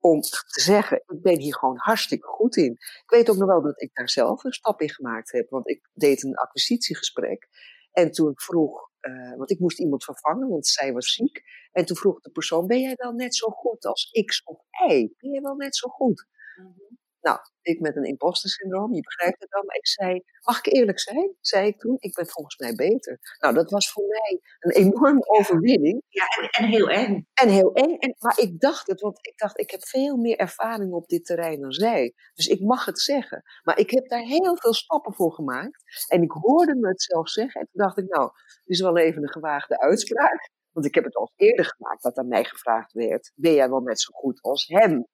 om 0.00 0.20
te 0.20 0.60
zeggen, 0.60 0.96
ik 0.96 1.22
ben 1.22 1.38
hier 1.38 1.54
gewoon 1.54 1.76
hartstikke 1.78 2.26
goed 2.26 2.56
in. 2.56 2.72
Ik 2.72 3.10
weet 3.10 3.30
ook 3.30 3.36
nog 3.36 3.48
wel 3.48 3.62
dat 3.62 3.80
ik 3.80 3.94
daar 3.94 4.08
zelf 4.08 4.44
een 4.44 4.52
stap 4.52 4.80
in 4.80 4.90
gemaakt 4.90 5.32
heb, 5.32 5.48
want 5.48 5.68
ik 5.68 5.90
deed 5.92 6.22
een 6.22 6.34
acquisitiegesprek. 6.34 7.48
En 7.92 8.10
toen 8.10 8.30
ik 8.30 8.40
vroeg, 8.40 8.90
uh, 9.00 9.36
want 9.36 9.50
ik 9.50 9.58
moest 9.58 9.78
iemand 9.78 10.04
vervangen, 10.04 10.48
want 10.48 10.66
zij 10.66 10.92
was 10.92 11.12
ziek. 11.12 11.42
En 11.72 11.84
toen 11.84 11.96
vroeg 11.96 12.20
de 12.20 12.30
persoon, 12.30 12.66
ben 12.66 12.80
jij 12.80 12.94
wel 12.96 13.12
net 13.12 13.36
zo 13.36 13.48
goed 13.48 13.84
als 13.84 14.10
X 14.24 14.42
of 14.44 14.58
Y? 14.88 15.14
Ben 15.16 15.30
jij 15.30 15.40
wel 15.40 15.54
net 15.54 15.76
zo 15.76 15.88
goed? 15.88 16.26
Mm-hmm. 16.56 16.98
Nou, 17.20 17.38
ik 17.62 17.80
met 17.80 17.96
een 17.96 18.04
imposter 18.04 18.50
syndroom, 18.50 18.94
je 18.94 19.00
begrijpt 19.00 19.40
het 19.40 19.50
wel, 19.50 19.64
maar 19.64 19.76
ik 19.76 19.86
zei, 19.86 20.22
mag 20.42 20.58
ik 20.58 20.72
eerlijk 20.72 21.00
zijn? 21.00 21.36
Zei 21.40 21.66
ik 21.66 21.78
toen, 21.78 21.96
ik 21.98 22.14
ben 22.14 22.26
volgens 22.26 22.56
mij 22.56 22.74
beter. 22.74 23.18
Nou, 23.38 23.54
dat 23.54 23.70
was 23.70 23.92
voor 23.92 24.06
mij 24.06 24.40
een 24.58 24.70
enorme 24.70 25.28
overwinning. 25.28 26.02
Ja, 26.08 26.24
en, 26.26 26.48
en 26.48 26.70
heel 26.70 26.88
eng. 26.88 27.26
En 27.34 27.48
heel 27.48 27.72
eng, 27.72 27.96
en, 27.96 28.14
maar 28.18 28.38
ik 28.38 28.60
dacht 28.60 28.86
het, 28.86 29.00
want 29.00 29.26
ik 29.26 29.38
dacht, 29.38 29.58
ik 29.60 29.70
heb 29.70 29.82
veel 29.86 30.16
meer 30.16 30.36
ervaring 30.36 30.92
op 30.92 31.08
dit 31.08 31.24
terrein 31.24 31.60
dan 31.60 31.72
zij. 31.72 32.14
Dus 32.34 32.46
ik 32.46 32.60
mag 32.60 32.84
het 32.84 33.00
zeggen. 33.00 33.42
Maar 33.62 33.78
ik 33.78 33.90
heb 33.90 34.08
daar 34.08 34.22
heel 34.22 34.56
veel 34.56 34.74
stappen 34.74 35.14
voor 35.14 35.32
gemaakt. 35.32 36.06
En 36.08 36.22
ik 36.22 36.30
hoorde 36.30 36.74
me 36.74 36.88
het 36.88 37.02
zelf 37.02 37.28
zeggen. 37.28 37.60
En 37.60 37.68
toen 37.72 37.82
dacht 37.84 37.98
ik, 37.98 38.08
nou, 38.08 38.30
dit 38.64 38.76
is 38.76 38.80
wel 38.80 38.98
even 38.98 39.22
een 39.22 39.32
gewaagde 39.32 39.80
uitspraak. 39.80 40.50
Want 40.72 40.86
ik 40.86 40.94
heb 40.94 41.04
het 41.04 41.16
al 41.16 41.32
eerder 41.36 41.64
gemaakt 41.64 42.02
dat 42.02 42.16
aan 42.16 42.28
mij 42.28 42.44
gevraagd 42.44 42.92
werd, 42.92 43.32
ben 43.34 43.54
jij 43.54 43.68
wel 43.68 43.80
net 43.80 44.00
zo 44.00 44.12
goed 44.12 44.42
als 44.42 44.66
hem? 44.66 45.06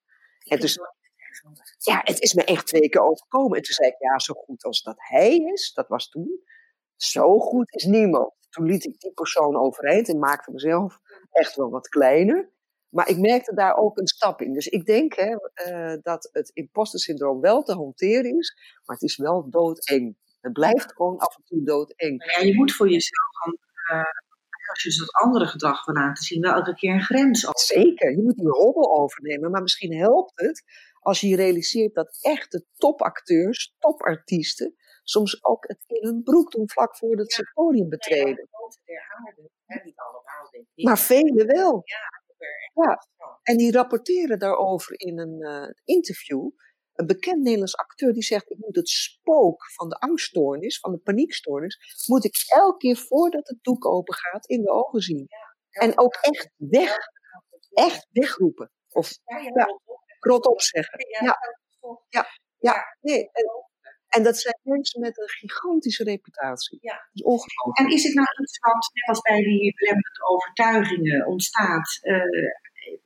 En 0.45 0.61
dus, 0.61 0.79
ja, 1.79 2.01
het 2.05 2.21
is 2.21 2.35
me 2.35 2.45
echt 2.45 2.67
twee 2.67 2.89
keer 2.89 3.01
overkomen. 3.01 3.57
En 3.57 3.63
toen 3.63 3.75
zei 3.75 3.89
ik, 3.89 3.97
ja, 3.99 4.19
zo 4.19 4.35
goed 4.35 4.65
als 4.65 4.83
dat 4.83 4.97
hij 4.99 5.37
is, 5.37 5.73
dat 5.75 5.89
was 5.89 6.09
toen. 6.09 6.41
Zo 6.97 7.39
goed 7.39 7.75
is 7.75 7.85
niemand. 7.85 8.35
Toen 8.51 8.67
liet 8.67 8.85
ik 8.85 9.01
die 9.01 9.13
persoon 9.13 9.57
overeind 9.57 10.09
en 10.09 10.19
maakte 10.19 10.53
mezelf 10.53 10.99
echt 11.31 11.57
wel 11.57 11.71
wat 11.71 11.89
kleiner. 11.89 12.51
Maar 12.89 13.09
ik 13.09 13.19
merkte 13.19 13.55
daar 13.55 13.77
ook 13.77 13.99
een 13.99 14.07
stap 14.07 14.41
in. 14.41 14.53
Dus 14.53 14.67
ik 14.67 14.87
denk 14.87 15.15
hè, 15.15 15.31
uh, 15.31 15.97
dat 16.03 16.29
het 16.33 16.51
imposter 16.55 17.01
syndroom 17.01 17.41
wel 17.41 17.63
te 17.63 17.75
hanteren 17.75 18.39
is, 18.39 18.57
maar 18.85 18.97
het 18.97 19.09
is 19.11 19.17
wel 19.17 19.51
doodeng. 19.51 20.17
Het 20.41 20.53
blijft 20.53 20.93
gewoon 20.93 21.19
af 21.19 21.37
en 21.37 21.43
toe 21.45 21.65
doodeng. 21.65 22.33
Ja, 22.37 22.47
je 22.47 22.55
moet 22.55 22.73
voor 22.73 22.89
jezelf 22.89 23.55
uh, 23.93 24.03
als 24.71 24.83
je 24.83 24.99
dat 24.99 25.13
andere 25.13 25.47
gedrag 25.47 25.85
wil 25.85 25.95
laten 25.95 26.25
zien, 26.25 26.41
wel 26.41 26.53
elke 26.53 26.75
keer 26.75 26.93
een 26.93 27.03
grens 27.03 27.47
op. 27.47 27.57
Zeker, 27.59 28.11
je 28.11 28.23
moet 28.23 28.37
die 28.37 28.49
hobbel 28.49 28.97
overnemen. 29.01 29.51
Maar 29.51 29.63
misschien 29.63 29.97
helpt 29.97 30.33
het 30.35 30.63
als 31.07 31.21
je 31.21 31.37
realiseert 31.37 31.95
dat 31.95 32.19
echte 32.21 32.67
topacteurs, 32.77 33.75
topartiesten, 33.79 34.75
soms 35.03 35.45
ook 35.45 35.69
het 35.69 35.85
in 35.87 36.05
hun 36.07 36.23
broek 36.23 36.51
doen 36.51 36.71
vlak 36.71 36.97
voordat 36.97 37.33
ze 37.33 37.41
het 37.41 37.53
podium 37.55 37.89
betreden. 37.89 38.49
Maar 40.75 40.99
velen 40.99 41.47
wel. 41.47 41.83
Ja, 41.85 42.11
ja. 42.85 43.03
En 43.43 43.57
die 43.57 43.73
rapporteren 43.73 44.39
daarover 44.39 45.01
in 45.01 45.19
een 45.19 45.41
uh, 45.41 45.71
interview. 45.85 46.51
een 46.93 47.07
bekend 47.07 47.43
Nederlands 47.43 47.77
acteur 47.77 48.13
die 48.13 48.23
zegt: 48.23 48.51
Ik 48.51 48.59
moet 48.59 48.77
het 48.77 48.89
spook 48.89 49.71
van 49.73 49.89
de 49.89 49.99
angststoornis, 49.99 50.79
van 50.79 50.93
de 50.93 50.99
paniekstoornis, 50.99 52.05
moet 52.07 52.25
ik 52.25 52.35
elke 52.47 52.77
keer 52.77 52.97
voordat 52.97 53.49
het 53.49 53.59
doek 53.63 53.87
open 53.87 54.15
gaat 54.15 54.47
in 54.47 54.63
de 54.63 54.71
ogen 54.71 55.01
zien. 55.01 55.27
En 55.71 55.99
ook 55.99 56.15
echt 56.15 56.51
weg, 56.57 56.97
echt 57.73 58.09
wegroepen. 58.11 58.71
Of 58.89 59.11
ja, 59.25 59.67
rot 60.31 60.47
op 60.47 60.61
zeggen. 60.61 60.99
Ja, 61.21 61.39
ja, 62.09 62.27
ja. 62.59 62.97
Nee, 63.01 63.31
en, 63.33 63.45
en 64.09 64.23
dat 64.23 64.39
zijn 64.39 64.59
mensen 64.63 65.01
met 65.01 65.19
een 65.19 65.29
gigantische 65.29 66.05
reputatie. 66.05 66.79
Ja. 66.81 66.95
Dat 66.95 67.11
is 67.13 67.23
ongelooflijk. 67.23 67.79
En 67.79 67.97
is 67.97 68.03
het 68.03 68.15
nou 68.15 68.29
iets 68.43 68.59
wat, 68.59 68.91
net 68.93 69.09
als 69.09 69.21
bij 69.21 69.43
die 69.43 69.75
belemmerende 69.75 70.25
overtuigingen, 70.29 71.27
ontstaat 71.27 71.99
eh, 72.01 72.15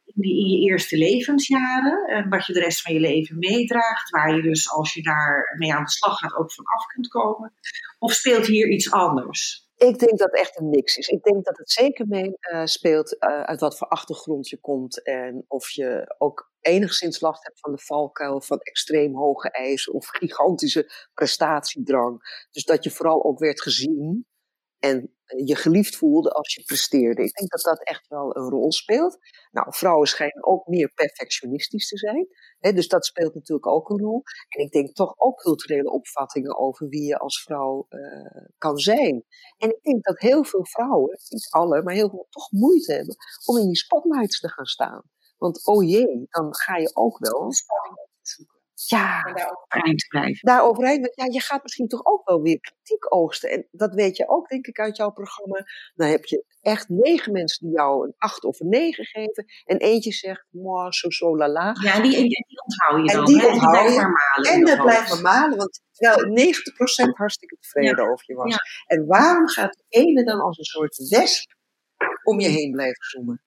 in, 0.05 0.23
die, 0.23 0.41
in 0.41 0.47
je 0.47 0.71
eerste 0.71 0.97
levensjaren, 0.97 2.07
eh, 2.07 2.29
wat 2.29 2.47
je 2.47 2.53
de 2.53 2.61
rest 2.61 2.83
van 2.83 2.95
je 2.95 3.01
leven 3.01 3.39
meedraagt, 3.39 4.11
waar 4.11 4.35
je 4.35 4.43
dus 4.43 4.71
als 4.71 4.95
je 4.95 5.03
daar 5.03 5.55
mee 5.59 5.75
aan 5.75 5.85
de 5.85 5.91
slag 5.91 6.19
gaat 6.19 6.37
ook 6.37 6.53
van 6.53 6.65
af 6.65 6.87
kunt 6.87 7.09
komen? 7.09 7.53
Of 7.99 8.13
speelt 8.13 8.47
hier 8.47 8.69
iets 8.69 8.91
anders? 8.91 9.69
Ik 9.77 9.99
denk 9.99 10.19
dat 10.19 10.31
het 10.31 10.41
echt 10.41 10.59
een 10.59 10.69
mix 10.69 10.97
is. 10.97 11.09
Ik 11.09 11.23
denk 11.23 11.45
dat 11.45 11.57
het 11.57 11.71
zeker 11.71 12.07
mee 12.07 12.37
uh, 12.53 12.65
speelt 12.65 13.17
uh, 13.19 13.41
uit 13.43 13.61
wat 13.61 13.79
voor 13.79 13.89
achtergrond 13.89 14.49
je 14.49 14.61
komt 14.61 15.03
en 15.03 15.45
of 15.49 15.71
je 15.71 16.15
ook 16.19 16.50
enigszins 16.61 17.21
last 17.21 17.45
hebt 17.45 17.61
van 17.61 17.73
de 17.73 17.79
valkuil 17.79 18.41
van 18.41 18.59
extreem 18.59 19.17
hoge 19.17 19.51
eisen 19.51 19.93
of 19.93 20.07
gigantische 20.07 21.09
prestatiedrang. 21.15 22.47
Dus 22.51 22.65
dat 22.65 22.85
je 22.85 22.91
vooral 22.91 23.25
ook 23.25 23.39
werd 23.39 23.63
gezien 23.63 24.27
en 24.79 25.15
je 25.37 25.57
geliefd 25.57 25.97
voelde 25.97 26.31
als 26.31 26.55
je 26.55 26.63
presteerde. 26.63 27.23
Ik 27.23 27.33
denk 27.33 27.51
dat 27.51 27.61
dat 27.61 27.85
echt 27.85 28.09
wel 28.09 28.37
een 28.37 28.51
rol 28.51 28.73
speelt. 28.73 29.19
Nou, 29.51 29.67
vrouwen 29.71 30.09
schijnen 30.09 30.45
ook 30.45 30.67
meer 30.67 30.93
perfectionistisch 30.95 31.89
te 31.89 31.99
zijn. 31.99 32.27
Hè, 32.59 32.73
dus 32.73 32.89
dat 32.89 33.07
speelt 33.07 33.35
natuurlijk 33.35 33.67
ook 33.67 33.91
een 33.91 33.99
rol. 33.99 34.23
En 34.49 34.65
ik 34.65 34.71
denk 34.71 34.95
toch 34.95 35.15
ook 35.17 35.41
culturele 35.41 35.91
opvattingen 35.91 36.59
over 36.59 36.89
wie 36.89 37.07
je 37.07 37.19
als 37.19 37.43
vrouw 37.43 37.87
uh, 37.89 38.49
kan 38.59 38.79
zijn. 38.79 39.25
En 39.57 39.69
ik 39.69 39.83
denk 39.83 40.05
dat 40.05 40.19
heel 40.19 40.45
veel 40.45 40.67
vrouwen, 40.67 41.19
niet 41.29 41.49
alle, 41.51 41.83
maar 41.83 41.95
heel 41.95 42.11
veel 42.11 42.27
toch 42.31 42.51
moeite 42.51 42.93
hebben 42.93 43.17
om 43.45 43.59
in 43.59 43.67
die 43.67 43.77
spotlights 43.77 44.41
te 44.41 44.49
gaan 44.49 44.67
staan. 44.67 45.03
Want 45.41 45.67
oh 45.67 45.89
jee, 45.89 46.27
dan 46.31 46.55
ga 46.55 46.77
je 46.77 46.91
ook 46.95 47.19
wel. 47.19 47.53
Spanning 47.53 47.99
op 47.99 48.09
te 48.23 48.31
zoeken. 48.31 48.59
Ja, 48.87 49.23
En 49.25 49.35
daar 49.35 49.57
overeind 49.63 50.07
blijven. 50.09 50.47
daar 50.47 50.63
overeind. 50.63 51.01
want 51.01 51.15
Ja, 51.15 51.25
je 51.25 51.41
gaat 51.41 51.63
misschien 51.63 51.89
toch 51.89 52.05
ook 52.05 52.29
wel 52.29 52.43
weer 52.43 52.61
kritiek 52.61 53.15
oogsten. 53.15 53.51
En 53.51 53.67
dat 53.71 53.95
weet 53.95 54.17
je 54.17 54.29
ook, 54.29 54.49
denk 54.49 54.67
ik, 54.67 54.79
uit 54.81 54.97
jouw 54.97 55.11
programma. 55.11 55.65
Dan 55.95 56.09
heb 56.09 56.25
je 56.25 56.45
echt 56.61 56.89
negen 56.89 57.33
mensen 57.33 57.67
die 57.67 57.77
jou 57.77 58.07
een 58.07 58.15
acht 58.19 58.45
of 58.45 58.61
een 58.61 58.69
negen 58.69 59.05
geven. 59.05 59.45
En 59.65 59.77
eentje 59.79 60.13
zegt, 60.13 60.47
moi, 60.51 60.93
zo, 60.93 61.11
zo, 61.11 61.37
la, 61.37 61.49
la. 61.49 61.77
Ja, 61.83 61.95
en 61.95 62.03
die, 62.03 62.17
en 62.17 62.23
die 62.23 62.63
onthoud 62.65 63.05
je 63.05 63.11
En 63.11 63.17
dan. 63.17 63.25
die 63.27 63.41
hè? 63.41 63.47
onthoud 63.47 63.93
je. 63.93 64.01
malen. 64.01 64.53
En 64.53 64.65
dat 64.65 64.81
blijft 64.85 65.09
maar 65.23 65.23
malen, 65.23 65.59
want 65.59 65.81
terwijl 65.93 66.53
90% 67.11 67.13
hartstikke 67.17 67.57
tevreden 67.61 68.11
over 68.11 68.25
je 68.27 68.35
was. 68.35 68.51
Ja. 68.51 68.59
En 68.97 69.07
waarom 69.07 69.49
gaat 69.49 69.73
de 69.73 69.85
ene 69.89 70.25
dan 70.25 70.41
als 70.41 70.59
een 70.59 70.65
soort 70.65 71.09
wesp 71.09 71.55
om 72.23 72.41
je 72.41 72.49
heen 72.49 72.71
blijven 72.73 73.05
zoomen? 73.05 73.43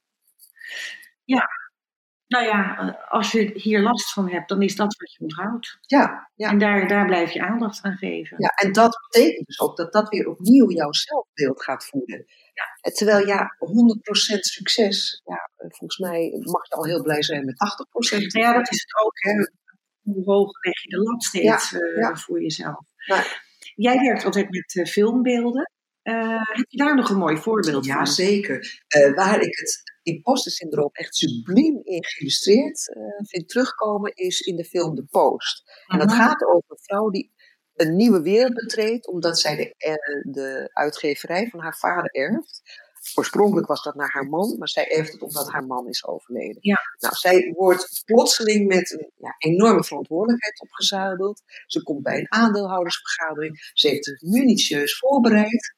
Nou 2.33 2.45
ja, 2.45 2.77
eh, 2.77 3.11
als 3.11 3.31
je 3.31 3.51
hier 3.53 3.79
last 3.79 4.13
van 4.13 4.29
hebt, 4.31 4.49
dan 4.49 4.61
is 4.61 4.75
dat 4.75 4.95
wat 4.97 5.13
je 5.13 5.19
onthoudt. 5.19 5.77
Ja, 5.81 6.31
ja. 6.35 6.49
En 6.49 6.57
daar, 6.57 6.87
daar 6.87 7.05
blijf 7.05 7.31
je 7.31 7.41
aandacht 7.41 7.83
aan 7.83 7.97
geven. 7.97 8.37
Ja, 8.39 8.47
en 8.47 8.71
dat 8.71 8.99
betekent 9.09 9.47
dus 9.47 9.59
ook 9.59 9.77
dat 9.77 9.93
dat 9.93 10.09
weer 10.09 10.27
opnieuw 10.27 10.71
jouw 10.71 10.91
zelfbeeld 10.93 11.63
gaat 11.63 11.85
voeden. 11.85 12.25
Ja. 12.53 12.91
Terwijl 12.91 13.27
ja, 13.27 13.55
100% 13.59 14.39
succes, 14.39 15.21
ja, 15.25 15.49
volgens 15.55 15.97
mij 15.97 16.29
mag 16.39 16.67
je 16.67 16.75
al 16.75 16.85
heel 16.85 17.01
blij 17.01 17.23
zijn 17.23 17.45
met 17.45 17.55
80%. 17.57 18.33
Nou 18.33 18.45
ja, 18.45 18.53
dat 18.53 18.71
is 18.71 18.81
het 18.81 19.05
ook. 19.05 19.13
Hè. 19.15 19.31
Hoe 20.01 20.23
hoog 20.23 20.63
leg 20.63 20.81
je 20.81 20.89
de 20.89 20.97
lat 20.97 21.23
steeds 21.23 21.69
Ja, 21.69 22.09
eh, 22.09 22.15
voor 22.15 22.41
jezelf? 22.41 22.85
Maar- 23.07 23.51
Jij 23.75 23.99
werkt 23.99 24.25
altijd 24.25 24.49
met 24.49 24.75
eh, 24.75 24.85
filmbeelden. 24.85 25.71
Eh, 26.03 26.41
heb 26.53 26.65
je 26.69 26.77
daar 26.77 26.95
nog 26.95 27.09
een 27.09 27.17
mooi 27.17 27.37
voorbeeld 27.37 27.85
Ja, 27.85 27.95
van? 27.95 28.07
zeker. 28.07 28.83
Eh, 28.87 29.13
waar 29.13 29.41
ik 29.41 29.57
het 29.57 29.81
imposter 30.01 30.89
echt 30.91 31.15
subliem 31.15 31.79
in 31.83 32.05
geïllustreerd 32.05 32.89
eh, 32.93 33.01
vind 33.27 33.49
terugkomen, 33.49 34.15
is 34.15 34.39
in 34.39 34.55
de 34.55 34.65
film 34.65 34.95
The 34.95 35.03
Post. 35.03 35.63
En 35.87 35.99
dat 35.99 36.07
Mhm. 36.07 36.17
gaat 36.17 36.43
over 36.45 36.63
een 36.71 36.77
vrouw 36.81 37.09
die 37.09 37.31
een 37.73 37.95
nieuwe 37.95 38.21
wereld 38.21 38.53
betreedt, 38.53 39.07
omdat 39.07 39.39
zij 39.39 39.55
de, 39.55 39.75
de 40.31 40.69
uitgeverij 40.73 41.47
van 41.49 41.59
haar 41.59 41.77
vader 41.77 42.11
erft. 42.11 42.61
Oorspronkelijk 43.15 43.67
was 43.67 43.83
dat 43.83 43.95
naar 43.95 44.11
haar 44.11 44.25
man, 44.27 44.57
maar 44.57 44.69
zij 44.69 44.91
erft 44.91 45.11
het 45.11 45.21
omdat 45.21 45.51
haar 45.51 45.65
man 45.65 45.87
is 45.87 46.05
overleden. 46.05 46.57
Ja. 46.59 46.77
Nou, 46.99 47.15
zij 47.15 47.51
wordt 47.55 48.01
plotseling 48.05 48.67
met 48.67 48.91
een 48.91 49.11
ja, 49.15 49.35
enorme 49.37 49.83
verantwoordelijkheid 49.83 50.61
opgezadeld. 50.61 51.41
Ze 51.65 51.83
komt 51.83 52.03
bij 52.03 52.17
een 52.17 52.31
aandeelhoudersvergadering. 52.31 53.69
Ze 53.73 53.87
heeft 53.87 54.05
het 54.05 54.21
minutieus 54.21 54.97
voorbereid. 54.97 55.75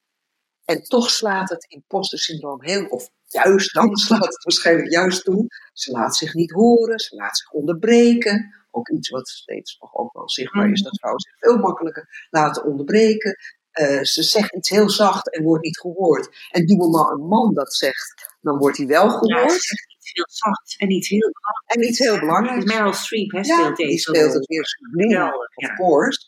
En 0.66 0.84
toch 0.84 1.10
slaat 1.10 1.50
het 1.50 1.66
imposter 1.68 2.20
syndroom 2.20 2.64
heel, 2.64 2.86
of 2.86 3.10
juist 3.26 3.74
dan 3.74 3.96
slaat 3.96 4.26
het 4.26 4.44
waarschijnlijk 4.44 4.90
juist 4.92 5.24
toe. 5.24 5.46
Ze 5.74 5.92
laat 5.92 6.16
zich 6.16 6.34
niet 6.34 6.52
horen, 6.52 7.00
ze 7.00 7.16
laat 7.16 7.38
zich 7.38 7.52
onderbreken. 7.52 8.54
Ook 8.72 8.90
iets 8.90 9.10
wat 9.10 9.28
steeds 9.28 9.78
nog 9.80 9.96
ook 9.96 10.14
wel 10.14 10.30
zichtbaar 10.30 10.72
is, 10.72 10.82
dat 10.82 10.98
vrouwen 10.98 11.22
zich 11.22 11.36
veel 11.40 11.58
makkelijker 11.58 12.28
laten 12.30 12.64
onderbreken. 12.64 13.38
Eh, 13.72 14.02
ze 14.04 14.24
zegt 14.24 14.56
iets 14.56 14.70
heel 14.70 14.90
zacht 14.90 15.36
en 15.36 15.44
wordt 15.44 15.64
niet 15.64 15.80
gehoord. 15.80 16.48
En 16.52 16.66
doe 16.66 16.90
maar 16.90 17.12
een 17.12 17.28
man 17.28 17.54
dat 17.54 17.74
zegt, 17.74 18.38
dan 18.42 18.58
wordt 18.58 18.78
hij 18.78 18.88
wel 18.88 19.06
Ja, 19.06 19.12
ze 19.12 19.18
gehoord. 19.18 19.52
zegt 19.62 19.96
iets 19.98 20.12
heel 20.14 20.26
zacht 20.28 20.76
en 20.78 20.92
iets 20.92 21.10
heel 21.10 21.32
belangrijk. 21.32 21.66
En 21.76 21.84
iets 21.84 22.00
heel 22.00 22.20
belangrijks. 22.20 22.64
Meryl 22.74 22.94
Streep 22.94 23.32
hè, 23.32 23.38
Ja, 23.38 23.44
speelt 23.44 23.76
die 23.78 23.88
deze 23.88 24.00
speelt 24.00 24.34
het 24.34 24.46
weer 24.46 24.66
subliem, 24.66 25.24
of 25.24 25.68
ja. 25.68 25.74
course. 25.76 26.20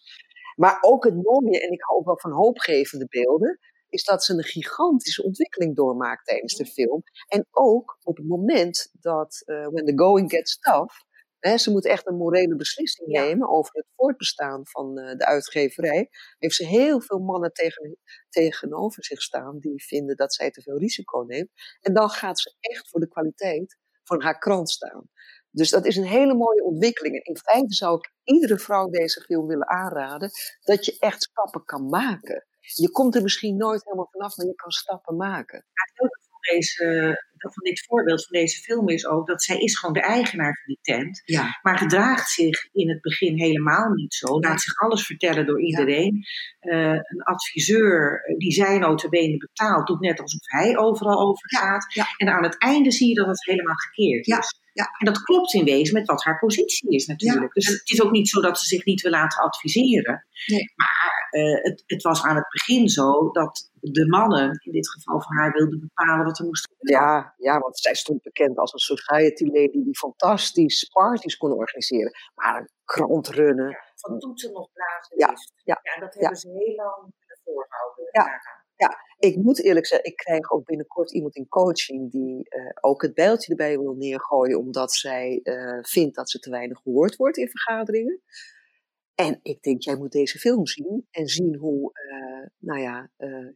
Maar 0.55 0.77
ook 0.81 1.03
het 1.03 1.15
mooie, 1.23 1.59
en 1.61 1.71
ik 1.71 1.81
hou 1.81 1.99
ook 1.99 2.05
wel 2.05 2.19
van 2.19 2.31
hoopgevende 2.31 3.05
beelden, 3.09 3.59
is 3.89 4.03
dat 4.03 4.23
ze 4.23 4.33
een 4.33 4.43
gigantische 4.43 5.23
ontwikkeling 5.23 5.75
doormaakt 5.75 6.25
tijdens 6.25 6.55
de 6.55 6.65
film. 6.65 7.03
En 7.27 7.45
ook 7.51 7.97
op 8.03 8.17
het 8.17 8.27
moment 8.27 8.89
dat, 8.99 9.41
eh, 9.45 9.67
when 9.67 9.85
the 9.85 9.97
going 9.97 10.29
gets 10.29 10.59
tough, 10.59 10.95
hè, 11.39 11.57
ze 11.57 11.71
moet 11.71 11.85
echt 11.85 12.07
een 12.07 12.15
morele 12.17 12.55
beslissing 12.55 13.11
Ja. 13.11 13.21
nemen 13.23 13.49
over 13.49 13.75
het 13.75 13.85
voortbestaan 13.95 14.67
van 14.67 14.97
eh, 14.97 15.17
de 15.17 15.25
uitgeverij, 15.25 16.09
heeft 16.37 16.55
ze 16.55 16.65
heel 16.65 17.01
veel 17.01 17.19
mannen 17.19 17.51
tegen, 17.53 17.97
tegenover 18.29 19.03
zich 19.05 19.21
staan 19.21 19.59
die 19.59 19.83
vinden 19.83 20.15
dat 20.15 20.33
zij 20.33 20.51
te 20.51 20.61
veel 20.61 20.77
risico 20.77 21.19
neemt. 21.27 21.49
En 21.81 21.93
dan 21.93 22.09
gaat 22.09 22.39
ze 22.39 22.55
echt 22.59 22.89
voor 22.89 22.99
de 22.99 23.07
kwaliteit 23.07 23.77
van 24.03 24.21
haar 24.21 24.37
krant 24.39 24.69
staan. 24.69 25.09
Dus 25.51 25.69
dat 25.69 25.85
is 25.85 25.95
een 25.97 26.03
hele 26.05 26.33
mooie 26.33 26.63
ontwikkeling. 26.63 27.15
En 27.15 27.21
in 27.23 27.37
feite 27.37 27.73
zou 27.73 27.97
ik 27.97 28.11
iedere 28.23 28.57
vrouw 28.59 28.87
deze 28.89 29.21
film 29.21 29.47
willen 29.47 29.67
aanraden 29.69 30.29
dat 30.63 30.85
je 30.85 30.95
echt 30.99 31.23
stappen 31.23 31.63
kan 31.63 31.85
maken. 31.85 32.46
Je 32.73 32.91
komt 32.91 33.15
er 33.15 33.21
misschien 33.21 33.57
nooit 33.57 33.83
helemaal 33.83 34.09
vanaf, 34.11 34.37
maar 34.37 34.45
je 34.45 34.55
kan 34.55 34.71
stappen 34.71 35.15
maken. 35.15 35.65
het 35.73 35.91
leuke 35.99 36.19
van, 36.29 36.39
deze, 36.55 37.23
van 37.37 37.63
dit 37.63 37.85
voorbeeld 37.85 38.25
van 38.25 38.39
deze 38.39 38.61
film 38.61 38.89
is 38.89 39.05
ook 39.05 39.27
dat 39.27 39.43
zij 39.43 39.57
is 39.57 39.77
gewoon 39.77 39.93
de 39.93 40.01
eigenaar 40.01 40.53
van 40.55 40.65
die 40.65 40.79
tent. 40.81 41.21
Ja. 41.25 41.59
Maar 41.61 41.77
gedraagt 41.77 42.29
zich 42.29 42.67
in 42.71 42.89
het 42.89 43.01
begin 43.01 43.39
helemaal 43.39 43.89
niet 43.89 44.13
zo. 44.13 44.39
Laat 44.39 44.61
zich 44.61 44.75
alles 44.75 45.05
vertellen 45.05 45.45
door 45.45 45.61
iedereen. 45.61 46.25
Eh, 46.59 46.91
een 46.91 47.23
adviseur 47.23 48.23
eh, 48.23 48.37
die 48.37 48.51
zij 48.51 48.77
notabene 48.77 49.37
betaalt, 49.37 49.87
doet 49.87 49.99
net 49.99 50.19
alsof 50.19 50.41
hij 50.43 50.77
overal 50.77 51.19
over 51.19 51.49
gaat. 51.49 51.93
ja. 51.93 52.05
En 52.17 52.29
aan 52.29 52.43
het 52.43 52.57
einde 52.57 52.91
zie 52.91 53.07
je 53.07 53.15
dat 53.15 53.27
het 53.27 53.45
helemaal 53.45 53.75
gekeerd 53.75 54.25
Ja, 54.25 54.37
is. 54.37 54.59
Ja. 54.77 54.89
En 54.97 55.05
dat 55.05 55.23
klopt 55.23 55.53
in 55.53 55.65
wezen 55.65 55.93
met 55.93 56.07
wat 56.07 56.23
haar 56.23 56.39
positie 56.39 56.89
is 56.89 57.05
natuurlijk. 57.05 57.53
Dus 57.53 57.67
het 57.67 57.89
is 57.89 58.01
ook 58.01 58.11
niet 58.11 58.29
zo 58.29 58.41
dat 58.41 58.59
ze 58.59 58.67
zich 58.67 58.85
niet 58.85 59.01
wil 59.01 59.11
laten 59.11 59.43
adviseren. 59.43 60.27
Nee. 60.45 60.73
Maar 60.75 61.27
eh, 61.29 61.63
het, 61.63 61.83
het 61.85 62.01
was 62.01 62.23
aan 62.23 62.35
het 62.35 62.47
begin 62.49 62.89
zo 62.89 63.31
dat 63.31 63.71
de 63.79 64.07
mannen, 64.07 64.59
in 64.63 64.71
dit 64.71 64.89
geval 64.89 65.21
van 65.21 65.35
haar, 65.35 65.51
wilden 65.51 65.79
bepalen 65.79 66.25
wat 66.25 66.39
er 66.39 66.45
moest 66.45 66.67
gebeuren. 66.77 67.07
Ja, 67.07 67.33
ja, 67.37 67.59
want 67.59 67.77
zij 67.77 67.95
stond 67.95 68.21
bekend 68.21 68.57
als 68.57 68.73
een 68.73 68.79
society 68.79 69.43
lady 69.43 69.83
die 69.83 69.97
fantastisch 69.97 70.89
parties 70.93 71.37
kon 71.37 71.51
organiseren. 71.51 72.11
Maar 72.35 72.57
een 72.57 72.69
krant 72.85 73.27
runnen, 73.27 73.77
Van 73.95 74.19
toetsen 74.19 74.51
nog 74.51 74.69
blazen 74.73 75.17
Ja, 75.17 75.33
ja, 75.63 75.99
dat 75.99 76.13
ja. 76.13 76.19
hebben 76.19 76.37
ze 76.37 76.49
heel 76.49 76.75
lang 76.75 77.13
willen 77.19 77.39
voorhouden. 77.43 78.07
Ja. 78.77 78.97
ik 79.19 79.35
moet 79.35 79.63
eerlijk 79.63 79.85
zeggen, 79.85 80.09
ik 80.09 80.15
krijg 80.15 80.51
ook 80.51 80.65
binnenkort 80.65 81.13
iemand 81.13 81.35
in 81.35 81.47
coaching 81.47 82.11
die 82.11 82.49
eh, 82.49 82.69
ook 82.81 83.01
het 83.01 83.13
bijltje 83.13 83.51
erbij 83.51 83.79
wil 83.79 83.93
neergooien, 83.93 84.59
omdat 84.59 84.93
zij 84.93 85.39
eh, 85.43 85.79
vindt 85.81 86.15
dat 86.15 86.29
ze 86.29 86.39
te 86.39 86.49
weinig 86.49 86.79
gehoord 86.81 87.15
wordt 87.15 87.37
in 87.37 87.49
vergaderingen. 87.49 88.21
En 89.15 89.39
ik 89.41 89.61
denk, 89.61 89.81
jij 89.81 89.95
moet 89.97 90.11
deze 90.11 90.39
film 90.39 90.67
zien 90.67 91.07
en 91.11 91.27
zien 91.27 91.55
hoe, 91.55 91.91
eh, 91.93 92.47
nou 92.57 92.79
ja, 92.79 93.09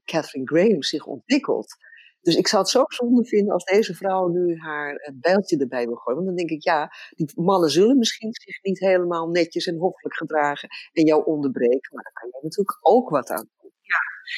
Catherine 0.06 0.48
Graham 0.48 0.84
zich 0.84 1.06
ontwikkelt. 1.06 1.76
Dus 2.22 2.36
ik 2.36 2.48
zou 2.48 2.62
het 2.62 2.72
zo 2.72 2.84
zonde 2.88 3.26
vinden 3.26 3.54
als 3.54 3.64
deze 3.64 3.96
vrouw 3.96 4.28
nu 4.28 4.58
haar 4.58 5.12
bijltje 5.14 5.58
erbij 5.58 5.86
wil 5.86 5.96
gooien. 5.96 6.24
Want 6.24 6.28
dan 6.28 6.36
denk 6.36 6.50
ik, 6.50 6.64
ja, 6.64 6.92
die 7.16 7.32
mannen 7.36 7.70
zullen 7.70 7.98
misschien 7.98 8.34
zich 8.34 8.64
niet 8.64 8.80
helemaal 8.80 9.28
netjes 9.30 9.66
en 9.66 9.78
hoffelijk 9.78 10.16
gedragen 10.16 10.70
en 10.94 11.06
jou 11.06 11.26
onderbreken. 11.26 11.94
Maar 11.94 12.04
daar 12.04 12.14
kan 12.14 12.30
jij 12.32 12.40
natuurlijk 12.42 12.78
ook 12.82 13.10
wat 13.10 13.30
aan. 13.30 13.50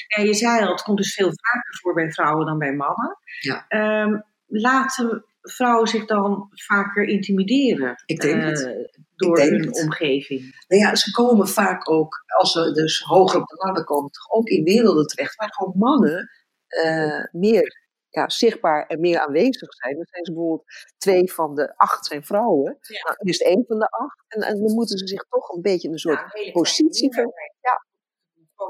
En 0.07 0.25
je 0.25 0.33
zei 0.33 0.63
al, 0.65 0.71
het 0.71 0.81
komt 0.81 0.97
dus 0.97 1.13
veel 1.13 1.31
vaker 1.33 1.79
voor 1.81 1.93
bij 1.93 2.11
vrouwen 2.11 2.45
dan 2.45 2.57
bij 2.57 2.73
mannen. 2.73 3.17
Ja. 3.39 3.65
Ehm, 3.67 4.19
laten 4.47 5.25
vrouwen 5.41 5.87
zich 5.87 6.05
dan 6.05 6.49
vaker 6.51 7.03
intimideren? 7.03 7.95
Ik 8.05 8.21
denk 8.21 8.41
eh, 8.41 8.47
het. 8.47 8.99
door 9.15 9.35
denk 9.35 9.49
hun 9.49 9.65
het. 9.65 9.83
omgeving. 9.83 10.63
Nou 10.67 10.81
ja, 10.81 10.95
ze 10.95 11.11
komen 11.11 11.47
vaak 11.47 11.89
ook, 11.89 12.23
als 12.39 12.51
ze 12.51 12.71
dus 12.71 12.99
hoger 12.99 13.41
op 13.41 13.47
de 13.47 13.55
ladder 13.65 13.83
komen, 13.83 14.11
ook 14.29 14.47
in 14.47 14.63
werelden 14.63 15.07
terecht 15.07 15.35
waar 15.35 15.53
gewoon 15.53 15.77
mannen 15.77 16.29
eh, 16.67 17.23
meer 17.31 17.81
ja, 18.09 18.29
zichtbaar 18.29 18.85
en 18.85 18.99
meer 18.99 19.19
aanwezig 19.19 19.73
zijn. 19.73 19.95
Dan 19.95 20.05
zijn 20.09 20.25
ze 20.25 20.31
bijvoorbeeld 20.31 20.65
twee 20.97 21.31
van 21.31 21.55
de 21.55 21.73
acht 21.77 22.05
zijn 22.05 22.23
vrouwen. 22.23 22.77
Ja. 22.81 23.03
Nou, 23.03 23.15
dan 23.17 23.27
is 23.27 23.39
het 23.39 23.47
één 23.47 23.65
van 23.67 23.79
de 23.79 23.87
acht. 23.87 24.23
En, 24.27 24.41
en 24.41 24.59
dan 24.59 24.73
moeten 24.73 24.97
ze 24.97 25.07
zich 25.07 25.25
toch 25.29 25.49
een 25.49 25.61
beetje 25.61 25.87
in 25.87 25.93
een 25.93 25.99
soort 25.99 26.51
positie 26.51 27.13
ver- 27.13 27.33
Ja. 27.61 27.82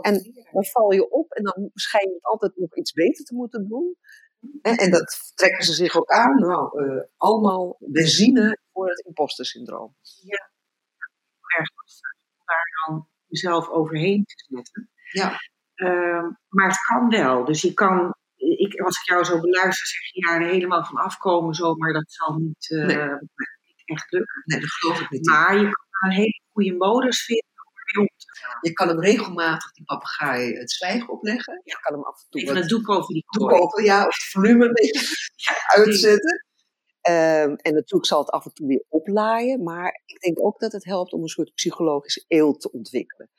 En 0.02 0.48
dan 0.52 0.66
val 0.66 0.92
je 0.92 1.10
op 1.12 1.32
en 1.32 1.44
dan 1.44 1.70
schijn 1.74 2.08
je 2.08 2.14
het 2.14 2.24
altijd 2.24 2.56
nog 2.56 2.76
iets 2.78 2.92
beter 2.92 3.26
te 3.26 3.36
moeten 3.36 3.68
doen. 3.68 3.98
En, 4.62 4.78
en 4.78 4.92
dat 4.92 5.32
trekken 5.36 5.66
ze 5.66 5.74
zich 5.74 5.96
ook 5.96 6.10
aan. 6.12 6.36
Nou, 6.40 6.84
eh, 6.84 7.04
allemaal 7.18 7.76
benzine 7.80 8.60
voor 8.72 8.90
het 8.90 9.00
imposter-syndroom. 9.06 9.96
erg 11.58 11.70
lastig 11.76 12.12
om 12.38 12.46
daar 12.46 12.86
dan 12.88 13.08
jezelf 13.28 13.70
overheen 13.70 14.26
te 14.26 14.46
zetten. 14.56 14.90
Ja. 15.12 15.38
Ehm, 15.74 16.32
maar 16.50 16.68
het 16.68 16.86
kan 16.88 17.10
wel. 17.10 17.46
Dus 17.46 17.62
je 17.62 17.74
kan, 17.74 18.16
ik, 18.36 18.80
als 18.82 18.98
ik 19.00 19.06
jou 19.08 19.24
zo 19.24 19.40
beluister, 19.40 19.88
zeg 19.88 20.12
je 20.12 20.20
ja, 20.20 20.48
helemaal 20.52 20.86
van 20.86 20.96
afkomen 20.98 21.54
zomaar, 21.54 21.94
dat 21.94 22.12
zal 22.12 22.36
niet, 22.36 22.72
eh, 22.72 22.86
Nee. 22.86 23.08
niet 23.08 23.82
echt 23.86 24.12
lukken. 24.12 24.42
Nee, 24.46 24.60
dat 24.60 24.70
geloof 24.70 25.00
ik 25.02 25.10
niet. 25.10 25.26
Maar 25.26 25.56
je 25.58 25.64
kan 25.64 26.10
een 26.10 26.16
hele 26.16 26.42
goede 26.52 26.74
modus 26.74 27.26
vinden 27.26 27.53
Je 28.62 28.74
kan 28.74 28.88
hem 28.88 29.00
regelmatig, 29.00 29.72
die 29.72 29.86
papegaai, 29.86 30.54
het 30.54 30.72
zwijgen 30.72 31.10
opleggen. 31.10 31.62
Je 31.64 31.78
kan 31.82 31.94
hem 31.94 32.04
af 32.04 32.22
en 32.24 32.30
toe 32.30 32.42
Even 32.42 32.56
een 32.56 32.68
doek 32.68 32.90
over 32.90 33.14
die 33.14 33.26
doek 33.30 33.52
open, 33.52 33.84
ja, 33.84 34.00
of 34.00 34.16
het 34.16 34.30
volume 34.32 34.66
een 34.66 34.74
beetje 34.74 35.28
uitzetten. 35.78 36.46
Ehm, 37.02 37.54
en 37.54 37.74
natuurlijk 37.74 38.06
zal 38.06 38.20
het 38.20 38.30
af 38.30 38.46
en 38.46 38.54
toe 38.54 38.68
weer 38.68 38.86
oplaaien. 38.90 39.64
Maar 39.64 40.02
ik 40.06 40.20
denk 40.20 40.46
ook 40.46 40.60
dat 40.60 40.72
het 40.72 40.86
helpt 40.86 41.14
om 41.14 41.22
een 41.22 41.28
soort 41.28 41.54
psychologische 41.54 42.26
eelt 42.28 42.62
te 42.62 42.72
ontwikkelen. 42.72 43.30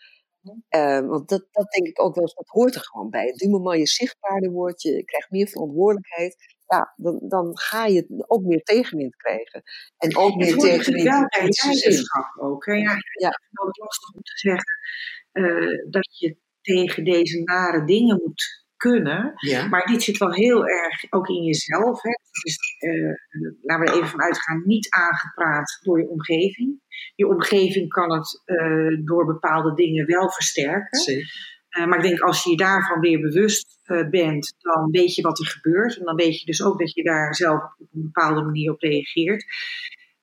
Ehm, 0.68 1.06
want 1.06 1.28
dat, 1.28 1.46
dat 1.50 1.70
denk 1.70 1.87
ik 1.87 2.02
ook 2.02 2.14
wel 2.14 2.25
eens, 2.25 2.34
dat 2.34 2.49
hoort 2.49 2.75
er 2.75 2.80
gewoon 2.80 3.11
bij. 3.11 3.32
Du 3.32 3.49
moment 3.49 3.78
je 3.78 3.87
zichtbaarder 3.87 4.50
wordt, 4.50 4.82
je 4.82 5.04
krijgt 5.04 5.30
meer 5.30 5.49
verantwoordelijkheid. 5.49 6.53
Ja, 6.66 6.92
dan, 6.97 7.21
dan 7.28 7.59
ga 7.59 7.87
je 7.87 8.25
ook 8.26 8.42
meer 8.42 8.62
tegenwind 8.62 9.16
krijgen. 9.16 9.62
En 9.97 10.16
ook 10.16 10.28
Het 10.28 10.37
meer 10.37 10.56
tegenwind 10.56 11.09
wel 11.09 11.26
kritische 11.26 11.73
zin. 11.73 11.78
leiderschap 11.80 12.37
ook. 12.40 12.66
Hè? 12.66 12.73
Ja, 12.73 12.92
ik 12.97 13.21
Ja. 13.21 13.28
vind 13.30 13.49
het 13.50 13.59
altijd 13.59 13.78
lastig 13.78 14.14
om 14.14 14.23
te 14.23 14.38
zeggen 14.38 14.73
eh, 15.33 15.90
dat 15.90 16.18
je 16.18 16.37
tegen 16.61 17.04
deze 17.04 17.42
nare 17.42 17.85
dingen 17.85 18.21
moet 18.25 18.62
kunnen. 18.76 19.33
Ja. 19.37 19.66
Maar 19.68 19.87
dit 19.87 20.02
zit 20.02 20.18
wel 20.18 20.33
heel 20.33 20.66
erg 20.66 21.12
ook 21.12 21.28
in 21.28 21.42
jezelf. 21.42 22.02
Hè? 22.02 22.11
Het 22.11 22.44
is, 22.44 22.59
eh, 22.78 23.12
laten 23.62 23.85
we 23.85 23.90
er 23.90 23.97
even 23.97 24.09
van 24.09 24.23
uitgaan, 24.23 24.62
niet 24.66 24.90
aangepraat 24.90 25.78
door 25.83 26.00
je 26.00 26.09
omgeving. 26.09 26.80
Je 27.14 27.28
omgeving 27.28 27.88
kan 27.88 28.12
het 28.12 28.42
eh, 28.44 29.04
door 29.04 29.26
bepaalde 29.26 29.75
dingen 29.75 30.06
wel 30.06 30.30
versterken. 30.30 30.99
Zeker. 31.00 31.53
Eh, 31.74 31.86
maar 31.86 31.98
ik 31.98 32.04
denk 32.04 32.20
als 32.20 32.44
je 32.44 32.50
je 32.50 32.56
daarvan 32.56 33.00
weer 33.00 33.20
bewust 33.20 33.78
eh, 33.84 34.08
bent, 34.08 34.54
dan 34.58 34.90
weet 34.90 35.14
je 35.14 35.22
wat 35.22 35.38
er 35.38 35.46
gebeurt. 35.46 35.98
En 35.98 36.04
dan 36.04 36.16
weet 36.16 36.40
je 36.40 36.46
dus 36.46 36.62
ook 36.62 36.78
dat 36.78 36.94
je 36.94 37.02
daar 37.02 37.34
zelf 37.34 37.62
op 37.62 37.88
een 37.92 38.02
bepaalde 38.02 38.42
manier 38.42 38.72
op 38.72 38.80
reageert. 38.80 39.44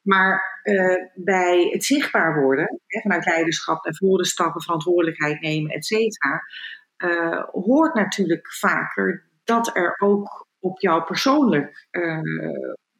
Maar 0.01 0.59
eh, 0.63 0.95
bij 1.15 1.69
het 1.71 1.83
zichtbaar 1.83 2.41
worden, 2.41 2.79
hè, 2.87 3.01
vanuit 3.01 3.25
leiderschap 3.25 3.83
naar 3.83 3.95
voren 3.95 4.25
stappen, 4.25 4.61
verantwoordelijkheid 4.61 5.41
nemen, 5.41 5.71
et 5.71 5.85
cetera, 5.85 6.41
hoort 7.51 7.93
natuurlijk 7.93 8.53
vaker 8.53 9.29
dat 9.43 9.75
er 9.75 9.95
ook 9.97 10.47
op 10.59 10.79
jou 10.79 11.03
persoonlijk 11.03 11.87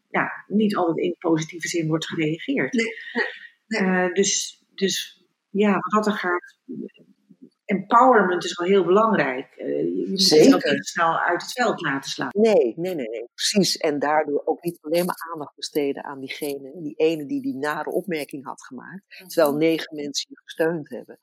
ja, 0.09 0.43
niet 0.47 0.75
altijd 0.75 0.97
in 0.97 1.15
positieve 1.19 1.67
zin 1.67 1.87
wordt 1.87 2.05
gereageerd. 2.05 2.71
Dus, 4.13 4.63
dus 4.75 5.25
ja, 5.49 5.71
wat 5.71 6.03
dat 6.03 6.13
er 6.13 6.19
gaat, 6.19 6.57
empowerment 7.71 8.43
is 8.43 8.57
wel 8.57 8.67
heel 8.67 8.85
belangrijk. 8.85 9.55
Eh, 9.55 9.67
je 9.67 10.05
moet 10.09 10.21
Zeker. 10.21 10.73
niet 10.73 10.87
snel 10.87 11.19
uit 11.19 11.41
het 11.41 11.51
veld 11.51 11.81
laten 11.81 12.09
slaan. 12.09 12.29
Nee, 12.31 12.73
nee, 12.75 12.95
nee, 12.95 13.09
nee, 13.09 13.25
precies. 13.33 13.77
En 13.77 13.99
daardoor 13.99 14.41
ook 14.45 14.63
niet 14.63 14.77
alleen 14.81 15.05
maar 15.05 15.29
aandacht 15.33 15.55
besteden 15.55 16.03
aan 16.03 16.19
diegene, 16.19 16.71
die 16.81 16.95
ene 16.95 17.25
die 17.25 17.41
die 17.41 17.55
nare 17.55 17.89
opmerking 17.89 18.45
had 18.45 18.63
gemaakt, 18.65 19.03
terwijl 19.27 19.55
negen 19.55 19.95
mensen 19.95 20.25
je 20.29 20.39
gesteund 20.43 20.89
hebben. 20.89 21.19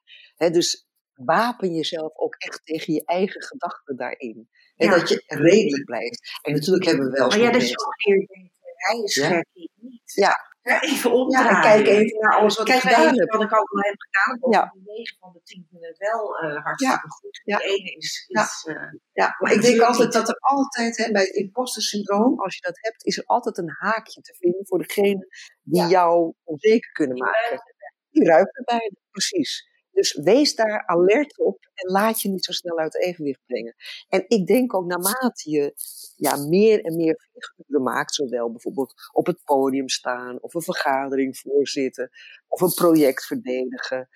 Dus 0.53 0.87
wapen 1.15 1.75
jezelf 1.75 2.17
ook 2.17 2.35
echt 2.35 2.61
tegen 2.65 2.93
je 2.95 3.03
eigen 3.05 3.43
gedachten 3.43 3.97
daarin. 3.97 4.49
En 4.77 4.87
Ja. 4.87 4.95
dat 4.99 5.09
je 5.09 5.23
redelijk 5.27 5.85
blijft. 5.85 6.39
En 6.43 6.53
natuurlijk 6.53 6.85
hebben 6.85 7.05
we 7.11 7.19
wel 7.19 7.29
Maar 7.29 7.39
ja, 7.39 7.51
dat 7.51 7.69
je 7.69 7.79
ook 7.87 7.97
denkt, 8.05 8.33
hij 8.77 8.99
is 9.03 9.15
Ja. 9.15 9.29
gek, 9.29 9.47
ik 9.53 9.71
niet. 9.75 10.13
Ja. 10.15 10.37
Ja, 10.69 10.83
even 10.83 11.11
Ja, 11.11 11.17
omdraaien. 11.17 11.55
en 11.57 11.63
kijk 11.63 11.87
even 11.87 12.19
naar 12.21 12.37
alles 12.39 12.57
wat 12.57 12.67
Kijk 12.67 12.83
ik 12.83 12.89
gedaan 12.89 13.19
heb. 13.19 13.31
wat 13.33 13.43
ik 13.43 13.53
allemaal 13.53 13.85
heb 13.91 13.95
gedaan. 13.99 14.51
Ja. 14.51 14.59
Ja. 14.59 14.71
Die 14.73 14.83
9 14.85 15.17
van 15.21 15.33
de 15.33 15.41
10 15.45 15.67
vinden 15.71 15.89
het 15.89 15.99
wel 15.99 16.39
eh, 16.39 16.65
hartstikke 16.65 17.11
goed. 17.11 17.41
Ja. 17.45 17.57
Die 17.57 17.67
ene 17.67 17.91
is... 17.97 18.25
Ja. 18.27 18.47
eh, 18.75 18.93
Ja, 19.13 19.35
maar 19.39 19.53
ik 19.53 19.63
denk 19.63 19.81
altijd 19.81 20.13
dat 20.13 20.29
er 20.29 20.37
altijd, 20.39 20.97
hè, 20.97 21.11
bij 21.13 21.23
het 21.23 21.35
imposter 21.35 21.83
syndroom, 21.83 22.41
als 22.41 22.55
je 22.55 22.61
dat 22.61 22.79
hebt, 22.81 23.05
is 23.07 23.19
er 23.19 23.25
altijd 23.27 23.59
een 23.59 23.75
haakje 23.79 24.21
te 24.21 24.35
vinden 24.39 24.67
voor 24.67 24.79
degene 24.79 25.27
die 25.63 25.83
Ja. 25.83 25.89
jou 25.89 26.35
onzeker 26.45 26.91
kunnen 26.93 27.17
maken. 27.19 27.63
Die 28.11 28.25
ruikt 28.25 28.57
erbij, 28.57 28.93
precies. 29.11 29.67
Dus 29.99 30.13
wees 30.13 30.55
daar 30.55 30.87
alert 30.87 31.39
op 31.39 31.59
en 31.75 31.91
laat 31.91 32.21
je 32.21 32.29
niet 32.29 32.45
zo 32.45 32.53
snel 32.53 32.79
uit 32.79 33.03
evenwicht 33.03 33.41
brengen. 33.47 33.75
En 34.09 34.25
ik 34.29 34.47
denk 34.47 34.75
ook 34.75 34.87
naarmate 34.87 35.51
je 35.51 35.75
ja, 36.17 36.37
meer 36.37 36.85
en 36.85 36.97
meer 36.97 37.29
figuren 37.33 37.83
maakt, 37.83 38.15
zowel 38.15 38.51
bijvoorbeeld 38.51 38.95
op 39.13 39.27
het 39.27 39.45
podium 39.45 39.89
staan, 39.89 40.43
of 40.43 40.55
een 40.55 40.63
vergadering 40.63 41.39
voorzitten, 41.39 42.11
of 42.49 42.61
een 42.61 42.75
project 42.75 43.27
verdedigen, 43.27 44.09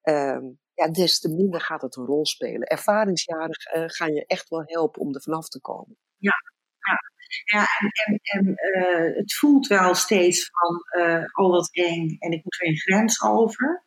ehm, 0.00 0.44
ja, 0.74 0.88
des 0.88 1.20
te 1.20 1.28
minder 1.28 1.60
gaat 1.60 1.82
het 1.82 1.96
een 1.96 2.06
rol 2.06 2.26
spelen. 2.26 2.66
Ervaringsjaren 2.66 3.50
eh, 3.50 3.84
gaan 3.86 4.12
je 4.12 4.26
echt 4.26 4.48
wel 4.48 4.62
helpen 4.64 5.00
om 5.00 5.14
er 5.14 5.22
vanaf 5.22 5.48
te 5.48 5.60
komen. 5.60 5.96
Ja, 7.44 7.64
en, 7.80 7.90
en, 8.04 8.20
en 8.22 8.54
eh, 8.54 9.16
het 9.16 9.34
voelt 9.34 9.66
wel 9.66 9.94
steeds 9.94 10.50
van, 10.50 11.02
eh 11.02 11.24
oh 11.32 11.50
wat 11.50 11.68
eng 11.72 12.16
en 12.18 12.30
ik 12.30 12.44
moet 12.44 12.60
er 12.60 12.66
een 12.66 12.78
grens 12.78 13.22
over. 13.22 13.84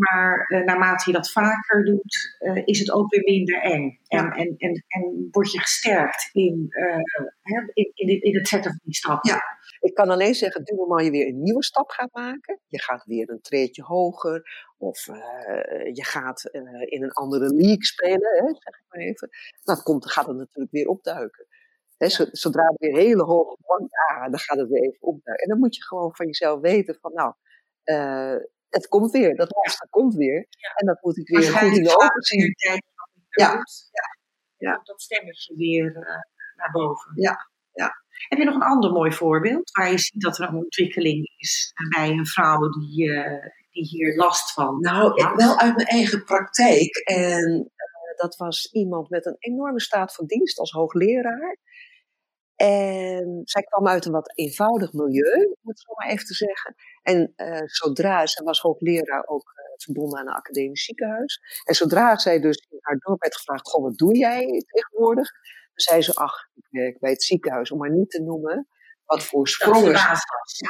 Maar 0.00 0.44
eh, 0.46 0.64
naarmate 0.64 1.10
je 1.10 1.16
dat 1.16 1.30
vaker 1.30 1.84
doet, 1.84 2.36
eh, 2.38 2.62
is 2.64 2.78
het 2.78 2.90
ook 2.90 3.10
weer 3.10 3.22
minder 3.22 3.62
eng. 3.62 3.98
En, 4.06 4.24
Ja. 4.24 4.30
en, 4.36 4.54
en, 4.58 4.84
en 4.88 5.28
word 5.30 5.52
je 5.52 5.58
gesterkt 5.60 6.28
in, 6.32 6.66
eh, 6.68 6.96
in, 7.72 7.90
in, 7.94 8.22
in 8.22 8.36
het 8.36 8.48
zetten 8.48 8.70
van 8.70 8.80
die 8.84 8.94
stappen. 8.94 9.30
Ja. 9.30 9.40
Ik 9.80 9.94
kan 9.94 10.08
alleen 10.08 10.34
zeggen, 10.34 10.64
du 10.64 10.74
moment 10.74 11.04
je 11.04 11.10
weer 11.10 11.26
een 11.26 11.42
nieuwe 11.42 11.64
stap 11.64 11.90
gaat 11.90 12.12
maken, 12.12 12.60
je 12.66 12.82
gaat 12.82 13.04
weer 13.04 13.30
een 13.30 13.40
treedje 13.40 13.82
hoger, 13.82 14.68
of 14.78 15.04
je 15.92 16.04
gaat 16.04 16.44
in 16.84 17.02
een 17.02 17.12
andere 17.12 17.54
league 17.54 17.84
spelen, 17.84 18.30
hè, 18.32 18.46
zeg 18.46 18.78
ik 18.78 18.84
maar 18.88 19.00
even, 19.00 19.28
dan 19.64 19.82
komt, 19.82 20.10
gaat 20.10 20.26
het 20.26 20.36
natuurlijk 20.36 20.72
weer 20.72 20.88
opduiken. 20.88 21.46
Zodra 22.32 22.64
het 22.66 22.78
weer 22.78 22.96
hele 22.96 23.22
hoge 23.22 23.56
bank, 23.66 23.90
ja, 23.90 24.28
dan 24.28 24.38
gaat 24.38 24.58
het 24.58 24.68
weer 24.68 24.82
even 24.82 25.02
opduiken. 25.02 25.44
En 25.44 25.50
dan 25.50 25.58
moet 25.58 25.76
je 25.76 25.84
gewoon 25.84 26.14
van 26.14 26.26
jezelf 26.26 26.60
weten 26.60 26.98
van, 27.00 27.12
nou, 27.14 27.34
het 28.70 28.88
komt 28.88 29.10
weer, 29.10 29.36
dat 29.36 29.54
laatste 29.54 29.86
komt 29.90 30.14
weer, 30.14 30.46
en 30.74 30.86
dat 30.86 31.02
moet 31.02 31.18
ik 31.18 31.28
weer 31.28 31.52
goed 31.52 31.76
in 31.76 31.82
de 31.82 31.96
ogen 31.96 32.22
zien. 32.22 32.54
Ja. 33.28 33.62
Ja. 34.56 34.80
Dat 34.82 35.00
stemmetje 35.00 35.56
weer 35.56 35.96
eh, 35.96 36.02
naar 36.56 36.70
boven. 36.72 37.12
Ja. 37.14 37.50
Ja. 37.72 37.92
Heb 38.28 38.38
je 38.38 38.44
nog 38.44 38.54
een 38.54 38.62
ander 38.62 38.92
mooi 38.92 39.12
voorbeeld 39.12 39.70
waar 39.70 39.90
je 39.90 39.98
ziet 39.98 40.22
dat 40.22 40.38
er 40.38 40.48
een 40.48 40.54
ontwikkeling 40.54 41.32
is 41.36 41.72
bij 41.96 42.10
een 42.10 42.26
vrouw 42.26 42.68
die, 42.68 43.12
eh, 43.12 43.50
die 43.70 43.84
hier 43.84 44.16
last 44.16 44.52
van 44.52 44.80
Nou, 44.80 45.22
had? 45.22 45.36
wel 45.36 45.58
uit 45.58 45.76
mijn 45.76 45.88
eigen 45.88 46.24
praktijk. 46.24 46.96
En 46.96 47.70
eh, 47.76 48.16
dat 48.16 48.36
was 48.36 48.72
iemand 48.72 49.08
met 49.08 49.26
een 49.26 49.36
enorme 49.38 49.80
staat 49.80 50.14
van 50.14 50.26
dienst 50.26 50.58
als 50.58 50.70
hoogleraar. 50.70 51.56
En 52.56 53.40
zij 53.44 53.62
kwam 53.62 53.86
uit 53.86 54.04
een 54.04 54.12
wat 54.12 54.32
eenvoudig 54.38 54.92
milieu, 54.92 55.44
om 55.44 55.68
het 55.68 55.80
zo 55.80 55.92
maar 55.94 56.08
even 56.08 56.26
te 56.26 56.34
zeggen. 56.34 56.74
En 57.02 57.32
eh, 57.36 57.62
zodra, 57.64 58.26
zij 58.26 58.44
was 58.44 58.60
hoogleraar 58.60 59.26
ook 59.26 59.52
eh, 59.54 59.64
verbonden 59.76 60.18
aan 60.18 60.26
een 60.26 60.32
academisch 60.34 60.84
ziekenhuis. 60.84 61.40
En 61.64 61.74
zodra 61.74 62.18
zij 62.18 62.40
dus 62.40 62.66
in 62.68 62.78
haar 62.80 62.96
dorp 62.96 63.20
werd 63.20 63.36
gevraagd, 63.36 63.68
goh, 63.68 63.82
wat 63.82 63.96
doe 63.96 64.16
jij 64.16 64.64
tegenwoordig? 64.66 65.30
Dan 65.32 65.72
zei 65.74 66.02
ze, 66.02 66.14
ach, 66.14 66.48
ik 66.54 66.66
werk 66.70 66.98
bij 66.98 67.10
het 67.10 67.22
ziekenhuis, 67.22 67.70
om 67.70 67.78
maar 67.78 67.92
niet 67.92 68.10
te 68.10 68.22
noemen 68.22 68.68
wat 69.04 69.22
voor 69.24 69.44
dat 69.44 69.48
ze 69.48 69.54
sprongen 69.54 69.92
baas 69.92 70.24
was. 70.24 70.60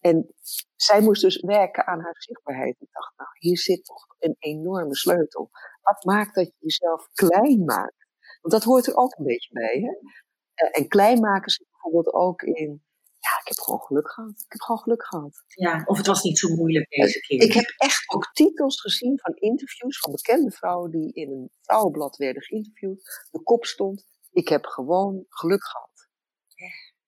en 0.00 0.34
zij 0.76 1.00
moest 1.00 1.22
dus 1.22 1.40
werken 1.40 1.86
aan 1.86 2.00
haar 2.00 2.14
zichtbaarheid. 2.18 2.76
Ik 2.80 2.88
dacht, 2.90 3.12
nou, 3.16 3.30
hier 3.38 3.58
zit 3.58 3.84
toch 3.84 4.06
een 4.18 4.36
enorme 4.38 4.96
sleutel. 4.96 5.50
Wat 5.82 6.04
maakt 6.04 6.34
dat 6.34 6.46
je 6.46 6.54
jezelf 6.58 7.08
klein 7.12 7.64
maakt? 7.64 8.06
Want 8.40 8.54
dat 8.54 8.64
hoort 8.64 8.86
er 8.86 8.96
ook 8.96 9.18
een 9.18 9.24
beetje 9.24 9.52
bij. 9.52 9.80
Hè? 9.80 10.08
Eh, 10.54 10.80
En 10.80 10.88
klein 10.88 11.20
maken 11.20 11.50
zit 11.50 11.66
bijvoorbeeld 11.70 12.14
ook 12.14 12.42
in, 12.42 12.84
ja, 13.18 13.40
ik 13.40 13.48
heb 13.48 13.58
gewoon 13.58 13.80
geluk 13.80 14.10
gehad. 14.10 14.30
Ik 14.30 14.52
heb 14.52 14.60
gewoon 14.60 14.80
geluk 14.80 15.04
gehad. 15.06 15.44
Ja, 15.46 15.82
of 15.84 15.96
het 15.96 16.06
was 16.06 16.22
niet 16.22 16.38
zo 16.38 16.48
moeilijk 16.48 16.88
deze 16.88 17.20
keer. 17.20 17.42
Ik 17.42 17.52
heb 17.52 17.74
echt 17.76 18.12
ook 18.14 18.30
titels 18.32 18.80
gezien 18.80 19.18
van 19.18 19.34
interviews 19.34 19.98
van 19.98 20.12
bekende 20.12 20.50
vrouwen 20.50 20.90
die 20.90 21.12
in 21.12 21.30
een 21.30 21.50
vrouwenblad 21.60 22.16
werden 22.16 22.42
geïnterviewd. 22.42 23.26
De 23.30 23.42
kop 23.42 23.64
stond, 23.64 24.06
ik 24.32 24.48
heb 24.48 24.64
gewoon 24.64 25.24
geluk 25.28 25.64
gehad. 25.64 26.08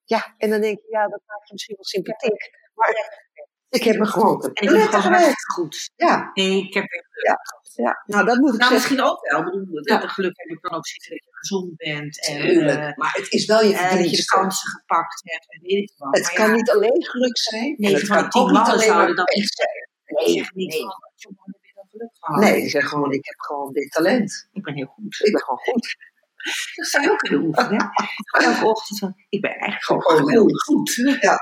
Ja, 0.05 0.35
en 0.39 0.51
dan 0.51 0.61
denk 0.61 0.79
je, 0.79 0.87
ja, 0.91 1.09
dat 1.09 1.23
maakt 1.27 1.47
je 1.47 1.53
misschien 1.53 1.77
wel 1.77 1.85
sympathiek. 1.85 2.51
Maar 2.75 3.30
Ik 3.71 3.83
heb 3.83 3.97
me 3.99 4.07
gewoon 4.07 4.53
hartstikke 4.53 5.53
goed. 5.55 5.91
Ja, 5.97 6.31
Nee, 6.35 6.63
ik 6.67 6.75
heb 6.75 6.85
echt 6.85 7.09
ja, 7.77 8.03
nou 8.07 8.25
dat 8.27 8.39
moet 8.39 8.55
ik 8.55 8.61
Nou, 8.61 8.73
zeggen. 8.73 8.75
misschien 8.75 9.01
ook 9.03 9.31
wel. 9.31 9.39
Ik 9.41 9.45
bedoel, 9.45 9.89
Ja. 9.89 10.01
het 10.01 10.11
geluk 10.11 10.33
heb 10.37 10.49
ik 10.57 10.63
dan 10.63 10.73
ook 10.75 10.87
zitten 10.87 11.11
dat 11.11 11.19
je 11.25 11.31
gezond 11.33 11.77
bent. 11.77 12.27
En, 12.29 12.41
Tuurlijk. 12.41 12.79
eh, 12.79 12.97
maar 12.97 13.13
het 13.13 13.33
is 13.33 13.45
wel 13.47 13.63
je 13.65 13.77
en 13.77 13.99
dat 13.99 14.11
je 14.11 14.17
de 14.17 14.25
kansen 14.25 14.69
gepakt 14.69 15.21
hebt. 15.25 15.47
En 15.53 15.61
weet 15.63 15.83
ik 15.91 15.93
wat. 15.97 16.17
Het 16.17 16.23
Maar 16.25 16.35
kan 16.35 16.47
ja, 16.49 16.55
niet 16.55 16.71
alleen 16.71 17.05
geluk 17.05 17.39
zijn. 17.39 17.75
Nee, 17.77 17.95
het 17.95 18.07
van 18.07 18.29
kan 18.29 18.43
ook 18.43 18.51
niet 18.51 18.69
alleen 18.69 18.95
maar 18.95 19.15
dat 19.15 19.31
zijn. 19.33 19.89
ik 20.05 20.17
Nee, 20.27 20.35
zeg 20.35 20.55
niet 20.55 20.69
nee. 20.69 20.81
van, 20.81 20.95
jongen, 21.15 21.45
heb 21.47 21.65
je 21.65 21.73
dan 21.75 21.87
geluk 21.91 22.11
gehad? 22.21 22.41
Nee, 22.41 22.63
ik 22.63 22.71
zeg 22.71 22.89
gewoon, 22.89 23.13
ik 23.13 23.25
heb 23.27 23.39
gewoon 23.39 23.73
dit 23.73 23.91
talent. 23.91 24.49
Ik 24.53 24.63
ben 24.63 24.75
heel 24.75 24.87
goed. 24.87 25.21
Ik 25.25 25.33
ben 25.33 25.43
gewoon 25.43 25.59
goed. 25.59 25.97
Dat 26.75 26.87
zou 26.87 27.05
je 27.05 27.11
ook 27.11 27.19
kunnen 27.19 27.41
oefenen. 27.47 27.91
Elke 28.45 28.65
ochtend 28.67 28.99
van, 28.99 29.15
ik 29.29 29.41
ben 29.41 29.51
eigenlijk 29.51 29.83
gewoon, 29.85 30.03
Gewoon 30.03 30.31
heel 30.31 30.47
heel 30.47 30.57
goed. 30.59 30.95
Ja, 31.21 31.39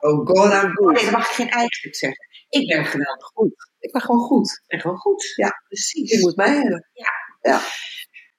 oh 0.00 0.26
god, 0.26 0.52
I'm 0.52 0.70
Oh, 0.70 0.74
good. 0.74 0.92
nee, 0.92 1.04
dan 1.04 1.12
mag 1.12 1.28
ik 1.28 1.34
geen 1.34 1.48
eigenlijk 1.48 1.96
zeggen. 1.96 2.28
Ik 2.48 2.68
ben 2.68 2.84
geweldig 2.84 3.26
goed. 3.26 3.70
Ik 3.78 3.92
ben 3.92 4.00
gewoon 4.00 4.20
goed. 4.20 4.50
Ik 4.50 4.68
ben 4.68 4.80
gewoon 4.80 4.96
goed. 4.96 5.32
Ja. 5.36 5.62
precies. 5.68 6.10
Je 6.10 6.20
moet 6.20 6.36
mij 6.36 6.54
hebben. 6.54 6.86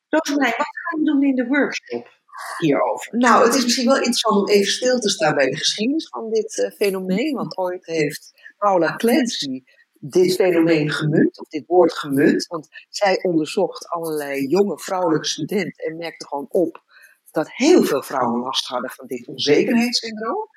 Rosemarijn, 0.10 0.54
wat 0.58 0.68
gaan 0.68 1.00
we 1.00 1.06
doen 1.06 1.24
in 1.24 1.36
de 1.36 1.48
workshop 1.48 2.10
hierover? 2.58 3.18
Nou, 3.18 3.46
het 3.46 3.56
is 3.56 3.64
misschien 3.64 3.86
wel 3.86 3.96
interessant 3.96 4.38
om 4.38 4.50
even 4.50 4.72
stil 4.72 5.00
te 5.00 5.10
staan 5.10 5.36
bij 5.36 5.50
de 5.50 5.58
geschiedenis 5.58 6.10
van 6.10 6.30
dit 6.30 6.58
eh, 6.58 6.72
fenomeen. 6.72 7.36
Want 7.36 7.58
ooit 7.58 7.86
heeft 7.86 8.32
Paula 8.58 8.96
Clancy 8.96 9.64
dit 10.00 10.36
fenomeen 10.36 10.90
gemunt, 10.92 11.40
of 11.40 11.48
dit 11.48 11.66
woord 11.68 11.94
gemunt. 11.94 12.48
Want 12.48 12.68
zij 12.90 13.24
onderzocht 13.24 13.88
allerlei 13.88 14.48
jonge 14.48 14.80
vrouwelijke 14.80 15.28
studenten 15.28 15.86
en 15.86 15.98
merkte 15.98 16.28
gewoon 16.28 16.48
op 16.50 16.84
dat 17.32 17.52
heel 17.52 17.84
veel 17.84 18.04
vrouwen 18.04 18.40
last 18.40 18.68
hadden 18.68 18.90
van 18.90 19.08
dit 19.08 19.28
onzekerheidssyndroom. 19.28 20.48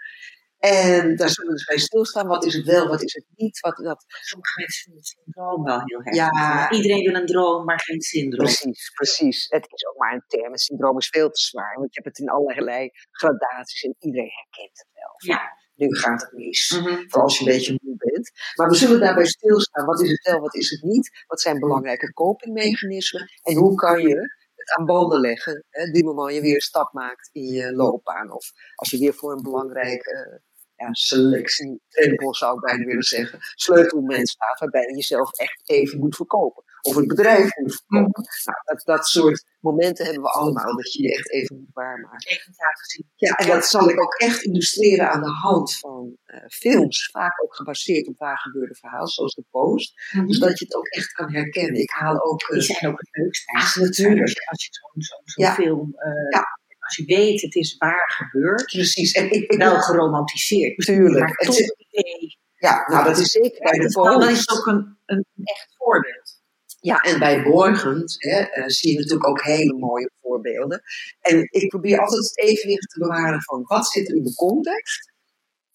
En 0.65 1.17
daar 1.17 1.29
zullen 1.29 1.51
we 1.51 1.57
dus 1.57 1.65
bij 1.65 1.79
stilstaan. 1.79 2.27
Wat 2.27 2.45
is 2.45 2.55
het 2.55 2.67
wel, 2.67 2.89
wat 2.89 3.03
is 3.03 3.15
het 3.15 3.25
niet? 3.35 3.61
Wat, 3.61 3.77
dat, 3.77 4.05
Sommige 4.07 4.61
mensen 4.61 4.83
vinden 4.83 5.03
het 5.03 5.17
syndroom 5.17 5.65
wel 5.65 5.81
heel 5.85 6.03
heftig. 6.03 6.15
Ja. 6.15 6.71
Iedereen 6.71 7.05
wil 7.05 7.15
een 7.15 7.27
droom, 7.27 7.65
maar 7.65 7.81
geen 7.81 8.01
syndroom. 8.01 8.47
Precies, 8.47 8.91
precies. 8.91 9.47
Het 9.49 9.67
is 9.73 9.87
ook 9.87 9.97
maar 9.97 10.13
een 10.13 10.25
term. 10.27 10.51
Het 10.51 10.61
syndroom 10.61 10.99
is 10.99 11.09
veel 11.09 11.31
te 11.31 11.41
zwaar. 11.41 11.75
Want 11.75 11.95
je 11.95 12.01
hebt 12.03 12.17
het 12.17 12.27
in 12.27 12.33
allerlei 12.33 12.91
gradaties 13.11 13.83
en 13.83 13.97
iedereen 13.99 14.31
herkent 14.31 14.79
het 14.79 14.89
wel. 14.93 15.37
Ja. 15.37 15.43
Nu 15.75 15.97
gaat 15.97 16.23
het 16.23 16.33
mis. 16.33 16.71
Mhm. 16.71 17.09
Vooral 17.09 17.23
als 17.23 17.39
je 17.39 17.45
een 17.45 17.57
beetje 17.57 17.79
moe 17.83 17.97
bent. 17.97 18.31
Maar 18.55 18.69
we 18.69 18.75
zullen 18.75 19.01
daarbij 19.01 19.27
stilstaan. 19.27 19.87
Wat 19.87 20.01
is 20.01 20.11
het 20.11 20.23
wel, 20.23 20.41
wat 20.41 20.55
is 20.55 20.71
het 20.71 20.83
niet? 20.83 21.25
Wat 21.27 21.41
zijn 21.41 21.59
belangrijke 21.59 22.13
copingmechanismen? 22.13 23.31
En 23.43 23.57
hoe 23.57 23.75
kan 23.75 24.03
je 24.03 24.15
het 24.55 24.77
aan 24.79 24.85
banden 24.85 25.21
leggen? 25.21 25.65
Hè, 25.71 25.91
die 25.91 26.05
moment 26.05 26.35
je 26.35 26.41
weer 26.41 26.55
een 26.55 26.61
stap 26.61 26.93
maakt 26.93 27.29
in 27.33 27.45
je 27.45 27.73
loopbaan. 27.73 28.33
Of 28.33 28.51
als 28.75 28.91
je 28.91 28.99
weer 28.99 29.15
voor 29.15 29.33
een 29.33 29.43
belangrijk 29.43 30.05
eh 30.05 30.53
ja, 30.87 30.93
selectie, 30.93 31.81
drempel 31.89 32.35
zou 32.35 32.55
ik 32.55 32.65
bijna 32.65 32.85
willen 32.85 33.03
zeggen, 33.03 33.39
sleutelmoment 33.55 34.29
staat. 34.29 34.59
Waarbij 34.59 34.83
je 34.89 34.95
jezelf 34.95 35.33
echt 35.39 35.61
even 35.71 35.99
moet 35.99 36.17
verkopen. 36.17 36.63
Of 36.81 36.95
het 36.97 37.07
bedrijf 37.07 37.57
moet 37.57 37.75
verkopen. 37.87 38.23
Nou, 38.45 38.59
dat, 38.65 38.83
dat 38.85 39.07
soort 39.07 39.45
momenten 39.61 40.05
hebben 40.05 40.23
we 40.23 40.29
allemaal. 40.29 40.77
Dat 40.77 40.93
je 40.93 41.03
je 41.03 41.15
echt 41.15 41.31
even 41.31 41.57
moet 41.57 41.69
waarmaken. 41.73 42.31
Even 42.31 42.53
laten 42.57 42.85
zien. 42.85 43.11
Ja, 43.15 43.35
en 43.37 43.47
dat 43.47 43.67
zal 43.67 43.89
ik 43.89 44.03
ook 44.03 44.15
echt 44.15 44.43
illustreren 44.43 45.11
aan 45.11 45.23
de 45.23 45.31
hand 45.31 45.79
van 45.79 46.17
eh, 46.25 46.41
films, 46.49 47.09
vaak 47.13 47.43
ook 47.43 47.55
gebaseerd 47.55 48.07
op 48.07 48.19
waar 48.19 48.39
gebeurde 48.39 48.75
verhalen, 48.75 49.09
zoals 49.09 49.35
de 49.35 49.45
Post. 49.51 49.93
Dus 50.27 50.39
dat 50.39 50.59
je 50.59 50.65
het 50.65 50.75
ook 50.75 50.87
echt 50.87 51.13
kan 51.13 51.33
herkennen. 51.33 51.81
Ik 51.81 51.91
haal 51.91 52.25
ook. 52.25 52.43
eh, 52.43 52.49
Die 52.49 52.63
zijn 52.63 52.93
ook 52.93 52.99
het 53.01 53.09
leukste. 53.17 53.53
Eigenlijk. 53.53 53.89
natuurlijk. 53.99 54.49
Als 54.51 54.65
je, 54.65 54.69
zo'n 54.73 55.45
Ja. 55.45 55.55
film, 55.55 55.93
eh, 55.97 56.11
Ja. 56.31 56.45
Als 56.85 56.97
je 56.97 57.05
weet 57.05 57.41
het 57.41 57.55
is 57.55 57.77
waar 57.77 58.13
gebeurd, 58.17 58.65
precies. 58.65 59.13
En 59.13 59.31
ik, 59.31 59.51
ik 59.51 59.59
wel 59.59 59.81
geromantiseerd. 59.81 60.79
Tuurlijk. 60.79 61.19
Maar 61.19 61.29
Het 61.29 61.47
toch 61.47 61.55
zit- 61.55 61.69
het 61.79 61.87
idee. 61.91 62.39
ja, 62.59 62.85
nou 62.87 63.05
dat 63.05 63.19
is 63.19 63.31
zeker 63.31 63.59
bij 63.61 63.79
de 63.79 63.89
wel- 63.89 64.21
dat 64.21 64.31
is 64.31 64.51
ook 64.51 64.67
een, 64.67 64.99
een 65.07 65.25
echt 65.43 65.75
voorbeeld. 65.77 66.43
Ja, 66.81 67.01
en 67.01 67.19
bij 67.19 67.43
Borgend 67.43 68.15
hè, 68.19 68.39
eh, 68.41 68.65
zie 68.67 68.93
je 68.93 68.99
natuurlijk 68.99 69.29
ook 69.29 69.43
hele 69.43 69.75
mooie 69.79 70.11
voorbeelden. 70.23 70.83
En 71.21 71.49
ik 71.51 71.69
probeer 71.69 71.99
altijd 72.01 72.25
het 72.25 72.39
evenwicht 72.39 72.91
te 72.91 72.99
bewaren 72.99 73.43
van 73.43 73.63
wat 73.67 73.87
zit 73.87 74.09
er 74.09 74.17
in 74.17 74.23
de 74.23 74.35
context 74.35 75.13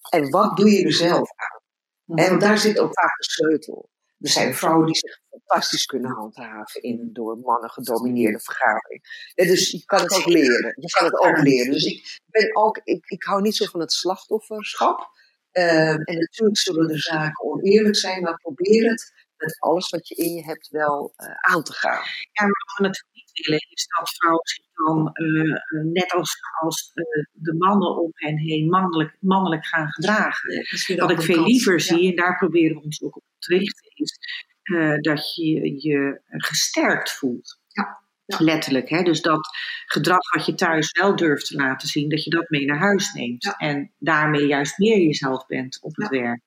en 0.10 0.30
wat 0.30 0.58
doe 0.58 0.70
je 0.72 0.84
er 0.86 0.94
zelf 0.94 1.30
aan. 1.36 2.18
En 2.18 2.40
daar 2.40 2.58
zit 2.58 2.80
ook 2.80 3.00
vaak 3.00 3.18
de 3.18 3.24
sleutel. 3.24 3.90
Er 4.20 4.30
zijn 4.30 4.56
vrouwen 4.56 4.86
die 4.86 4.96
zich 4.96 5.20
fantastisch 5.30 5.86
kunnen 5.86 6.12
handhaven 6.12 6.82
in 6.82 7.00
een 7.00 7.14
door 7.14 7.38
mannen 7.38 7.70
gedomineerde 7.70 8.40
vergadering. 8.40 9.32
Ja, 9.36 9.46
dus 9.46 9.72
je 9.72 9.86
kan 9.86 10.02
het 10.02 10.14
ook 10.14 10.26
leren. 10.26 10.74
Je 10.76 10.90
kan 10.90 11.06
het 11.06 11.20
ook 11.20 11.38
leren. 11.38 11.72
Dus 11.72 11.86
ik, 11.86 12.20
ben 12.26 12.56
ook, 12.56 12.82
ik, 12.84 13.06
ik 13.06 13.24
hou 13.24 13.42
niet 13.42 13.56
zo 13.56 13.66
van 13.66 13.80
het 13.80 13.92
slachtofferschap. 13.92 15.10
Ehm, 15.52 16.02
en 16.02 16.18
natuurlijk 16.18 16.58
zullen 16.58 16.88
de 16.88 16.98
zaken 16.98 17.46
oneerlijk 17.46 17.96
zijn, 17.96 18.22
maar 18.22 18.38
probeer 18.38 18.90
het 18.90 19.14
met 19.38 19.60
alles 19.60 19.90
wat 19.90 20.08
je 20.08 20.16
in 20.16 20.34
je 20.34 20.44
hebt 20.44 20.68
wel 20.68 21.14
eh, 21.16 21.54
aan 21.54 21.64
te 21.64 21.74
gaan. 21.74 22.04
Ja, 22.32 22.44
maar 22.44 22.64
wat 22.66 22.78
we 22.78 22.84
natuurlijk 22.84 23.16
niet 23.16 23.46
willen 23.46 23.68
is 23.70 23.88
dat 23.98 24.16
vrouwen 24.16 24.48
zich 24.48 24.66
dan, 24.74 25.14
eh, 25.14 25.52
eh, 25.52 25.86
net 25.94 26.12
als, 26.14 26.38
als 26.60 26.92
de 27.32 27.56
mannen 27.58 27.98
om 27.98 28.12
hen 28.14 28.38
heen, 28.38 28.70
mannelijk, 28.70 29.18
mannelijk 29.20 29.66
gaan 29.66 29.92
gedragen. 29.92 30.66
Wat 30.96 31.12
ik 31.12 31.22
veel 31.22 31.44
liever 31.44 31.80
zie, 31.80 32.10
en 32.10 32.16
daar 32.16 32.38
proberen 32.38 32.76
we 32.76 32.84
ons 32.84 33.02
ook 33.02 33.16
op 33.16 33.24
richten, 33.46 33.92
is 33.94 34.18
eh, 34.62 34.98
dat 34.98 35.36
je 35.36 35.82
je 35.82 36.22
gesterkt 36.28 37.12
voelt. 37.12 37.60
Ja, 37.68 38.00
ja. 38.26 38.38
Letterlijk. 38.44 38.90
Hè? 38.90 39.04
Dus 39.04 39.22
dat 39.22 39.50
gedrag 39.86 40.34
wat 40.34 40.46
je 40.46 40.54
thuis 40.54 40.92
wel 40.92 41.16
durft 41.16 41.46
te 41.46 41.56
laten 41.56 41.88
zien, 41.88 42.10
dat 42.10 42.24
je 42.24 42.30
dat 42.30 42.50
mee 42.50 42.66
naar 42.66 42.80
huis 42.80 43.14
neemt. 43.14 43.44
Ja. 43.44 43.56
En 43.58 43.92
daarmee 43.98 44.46
juist 44.46 44.78
meer 44.78 44.98
jezelf 44.98 45.46
bent 45.46 45.82
op 45.82 45.96
het 45.96 46.10
werk. 46.10 46.42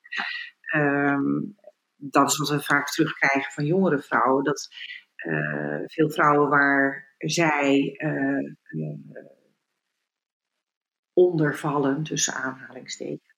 Ehm, 0.61 1.41
dat 1.97 2.31
is 2.31 2.37
wat 2.37 2.49
we 2.49 2.61
vaak 2.61 2.89
terugkrijgen 2.89 3.53
van 3.53 3.67
jongere 3.67 4.03
vrouwen. 4.03 4.45
Dat 4.45 4.69
eh, 5.17 5.81
veel 5.85 6.11
vrouwen 6.11 6.49
waar 6.49 7.15
zij 7.19 7.95
eh, 7.97 8.39
eh, 8.39 8.97
ondervallen, 11.13 12.03
tussen 12.03 12.35
aanhalingstekens, 12.35 13.32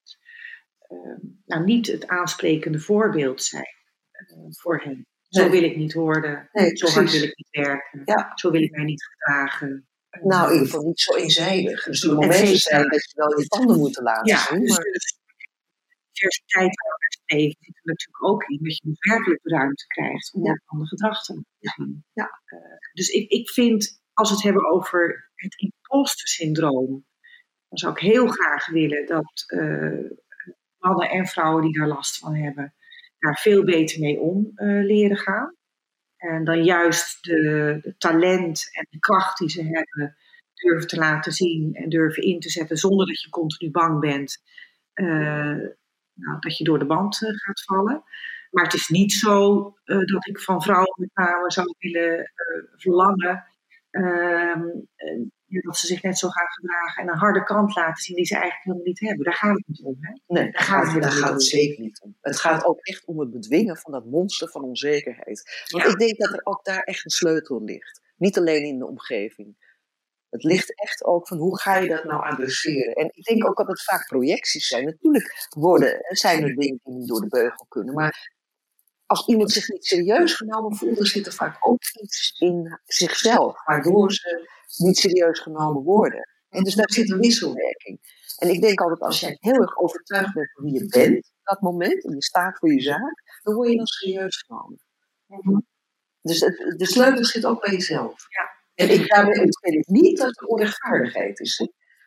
nou 1.45 1.65
niet 1.65 1.87
het 1.87 2.07
aansprekende 2.07 2.79
voorbeeld 2.81 3.43
zijn 3.43 3.75
eh, 4.11 4.27
voor 4.51 4.81
hen. 4.83 5.07
Zo 5.29 5.41
Nee. 5.41 5.51
wil 5.51 5.63
ik 5.63 5.77
niet 5.77 5.93
worden, 5.93 6.49
Nee, 6.53 6.77
zo 6.77 6.87
hard 6.89 7.11
wil 7.11 7.23
ik 7.23 7.37
niet 7.37 7.49
werken, 7.67 8.03
Ja. 8.05 8.33
zo 8.35 8.51
wil 8.51 8.63
ik 8.63 8.71
mij 8.71 8.85
niet 8.85 9.05
gedragen. 9.05 9.89
Eh, 10.09 10.23
Nou, 10.23 10.47
in 10.47 10.53
ieder 10.53 10.67
geval 10.69 10.87
niet 10.87 11.01
zo 11.01 11.15
eenzijdig. 11.17 11.87
Zullen 11.91 12.21
En 12.23 12.29
momenten 12.29 12.59
zijn 12.59 12.89
dat 12.89 13.05
je 13.05 13.13
wel 13.15 13.39
je 13.41 13.47
tanden 13.47 13.79
moeten 13.79 14.03
laten 14.03 14.27
ja, 14.33 14.39
zien. 14.39 14.61
dus 14.61 14.71
Maar, 14.71 14.81
de 14.85 15.15
diversiteit 16.13 16.81
waar 16.83 16.97
we 16.99 17.35
leven 17.35 17.57
zit 17.61 17.77
er 17.77 17.83
natuurlijk 17.85 18.25
ook 18.25 18.43
in 18.49 18.59
dat 18.63 18.77
je 18.77 18.89
dus 18.89 18.99
werkelijk 18.99 19.41
ruimte 19.43 19.87
krijgt 19.87 20.33
om 20.35 20.45
Ja. 20.45 20.51
ook 20.51 20.61
ander 20.65 20.87
gedrag 20.89 21.23
te 21.25 21.45
zien. 21.59 22.05
Ja. 22.13 22.41
Eh, 22.45 22.59
dus 22.93 23.09
ik, 23.09 23.31
ik 23.31 23.51
vind, 23.51 24.03
als 24.13 24.29
we 24.29 24.35
het 24.35 24.45
hebben 24.45 24.71
over 24.73 25.31
het 25.35 25.55
imposter 25.61 26.29
syndroom, 26.29 27.07
dan 27.69 27.79
zou 27.79 27.93
ik 27.93 27.99
heel 27.99 28.27
graag 28.27 28.67
willen 28.67 29.07
dat 29.07 29.45
mannen 30.85 31.11
en 31.11 31.27
vrouwen 31.27 31.63
die 31.63 31.79
daar 31.79 31.89
last 31.89 32.19
van 32.19 32.35
hebben, 32.35 32.75
daar 33.19 33.37
veel 33.37 33.65
beter 33.65 34.01
mee 34.01 34.21
om 34.21 34.53
eh, 34.55 34.67
leren 34.67 35.17
gaan. 35.17 35.55
En 36.17 36.45
dan 36.45 36.65
juist 36.65 37.25
de, 37.25 37.95
talent 37.99 38.69
en 38.73 38.87
de 38.91 38.99
kracht 38.99 39.39
die 39.39 39.51
ze 39.51 39.63
hebben 39.63 40.17
durven 40.55 40.89
te 40.89 40.97
laten 40.97 41.33
zien 41.33 41.75
en 41.75 41.89
durven 41.89 42.23
in 42.23 42.41
te 42.41 42.51
zetten 42.51 42.77
zonder 42.77 43.07
dat 43.07 43.21
je 43.23 43.29
continu 43.29 43.71
bang 43.71 44.01
bent 44.01 44.43
eh, 44.93 45.59
nou, 46.15 46.39
dat 46.41 46.59
je 46.59 46.65
door 46.65 46.79
de 46.79 46.87
band 46.87 47.23
eh, 47.23 47.31
gaat 47.35 47.65
vallen. 47.65 48.03
Maar 48.51 48.65
het 48.65 48.75
is 48.75 48.89
niet 48.89 49.13
zo 49.13 49.63
dat 49.85 50.27
ik 50.27 50.41
van 50.41 50.63
vrouwen 50.63 50.95
met 50.97 51.11
name 51.15 51.51
zou 51.51 51.75
willen 51.79 52.33
verlangen 52.77 53.45
ehm, 53.91 54.63
eh, 54.95 55.21
dat 55.47 55.77
ze 55.77 55.87
zich 55.87 56.03
net 56.03 56.19
zo 56.19 56.29
gaan 56.29 56.47
gedragen 56.49 57.03
en 57.03 57.09
een 57.09 57.19
harde 57.19 57.45
kant 57.45 57.75
laten 57.75 58.03
zien 58.03 58.17
die 58.17 58.25
ze 58.25 58.35
eigenlijk 58.35 58.65
helemaal 58.65 58.87
niet 58.87 59.01
hebben. 59.01 59.25
Daar 59.25 59.35
gaat 59.35 59.57
het 59.57 59.67
niet 59.67 59.83
om. 59.83 59.97
Hè? 60.01 60.13
nee, 60.27 60.51
daar 60.53 60.63
gaat, 60.63 60.93
het 60.93 61.03
daar 61.03 61.11
gaat 61.11 61.21
het 61.21 61.31
niet 61.33 61.53
om. 61.53 61.59
zeker 61.61 61.81
niet 61.83 62.01
om. 62.01 62.17
Het 62.21 62.39
gaat 62.41 62.65
ook 62.65 62.79
echt 62.81 63.05
om 63.05 63.21
het 63.21 63.31
bedwingen 63.31 63.77
van 63.77 63.93
dat 63.93 64.05
monster 64.05 64.49
van 64.51 64.63
onzekerheid. 64.63 65.65
Want 65.71 65.85
Ja. 65.85 65.91
ik 65.91 65.99
denk 65.99 66.19
dat 66.19 66.33
er 66.33 66.41
ook 66.45 66.65
daar 66.65 66.83
echt 66.83 67.05
een 67.05 67.11
sleutel 67.11 67.63
ligt. 67.63 68.01
Niet 68.17 68.39
alleen 68.39 68.65
in 68.65 68.79
de 68.79 68.87
omgeving. 68.87 69.73
Het 70.31 70.43
ligt 70.43 70.81
echt 70.83 71.05
ook 71.05 71.29
van 71.29 71.39
hoe 71.39 71.59
ga 71.61 71.77
je 71.77 71.89
dat 71.89 72.05
nou 72.05 72.23
adresseren. 72.25 72.95
En 72.95 73.11
ik 73.15 73.25
denk 73.25 73.47
ook 73.49 73.57
dat 73.57 73.67
het 73.67 73.83
vaak 73.85 74.07
projecties 74.07 74.67
zijn. 74.67 74.85
Natuurlijk 74.85 75.47
worden, 75.57 75.99
zijn 76.09 76.43
er 76.43 76.55
dingen 76.55 76.81
die 76.85 76.95
niet 76.95 77.09
door 77.09 77.21
de 77.21 77.29
beugel 77.29 77.67
kunnen. 77.69 77.95
Maar 77.95 78.34
als 79.07 79.27
iemand 79.27 79.51
zich 79.51 79.69
niet 79.69 79.85
serieus 79.85 80.35
genomen 80.35 80.77
voelt, 80.77 80.97
dan 80.97 81.07
zit 81.07 81.27
er 81.27 81.33
vaak 81.33 81.67
ook 81.69 81.83
iets 82.03 82.37
in 82.39 82.81
zichzelf. 82.85 83.65
Waardoor 83.65 84.13
ze 84.13 84.49
niet 84.77 84.97
serieus 84.99 85.39
genomen 85.39 85.83
worden. 85.83 86.29
En 86.49 86.65
dus 86.65 86.75
daar 86.75 86.91
zit 86.91 87.11
een 87.11 87.19
wisselwerking. 87.19 87.99
En 88.39 88.49
ik 88.49 88.61
denk 88.61 88.81
altijd, 88.81 89.01
als 89.01 89.21
jij 89.21 89.37
heel 89.41 89.61
erg 89.61 89.79
overtuigd 89.79 90.35
bent 90.35 90.53
van 90.53 90.65
wie 90.65 90.73
je 90.73 90.87
bent, 90.87 91.17
op 91.17 91.45
dat 91.45 91.61
moment, 91.61 92.05
en 92.05 92.15
je 92.15 92.23
staat 92.23 92.59
voor 92.59 92.73
je 92.73 92.81
zaak, 92.81 93.41
dan 93.43 93.55
word 93.55 93.71
je 93.71 93.77
dan 93.77 93.87
serieus 93.87 94.45
genomen. 94.47 94.79
Dus 96.21 96.41
het, 96.41 96.75
de 96.79 96.87
sleutel 96.87 97.25
zit 97.25 97.45
ook 97.45 97.61
bij 97.65 97.73
jezelf. 97.73 98.27
Ja. 98.29 98.51
En 98.75 98.91
ik, 98.91 99.09
daarmee 99.09 99.41
ontken 99.41 99.73
ik 99.73 99.87
niet 99.87 100.19
dat 100.19 100.41
er 100.41 100.47
onrechtvaardigheid 100.47 101.41
is. 101.41 101.59
hè. 101.59 101.67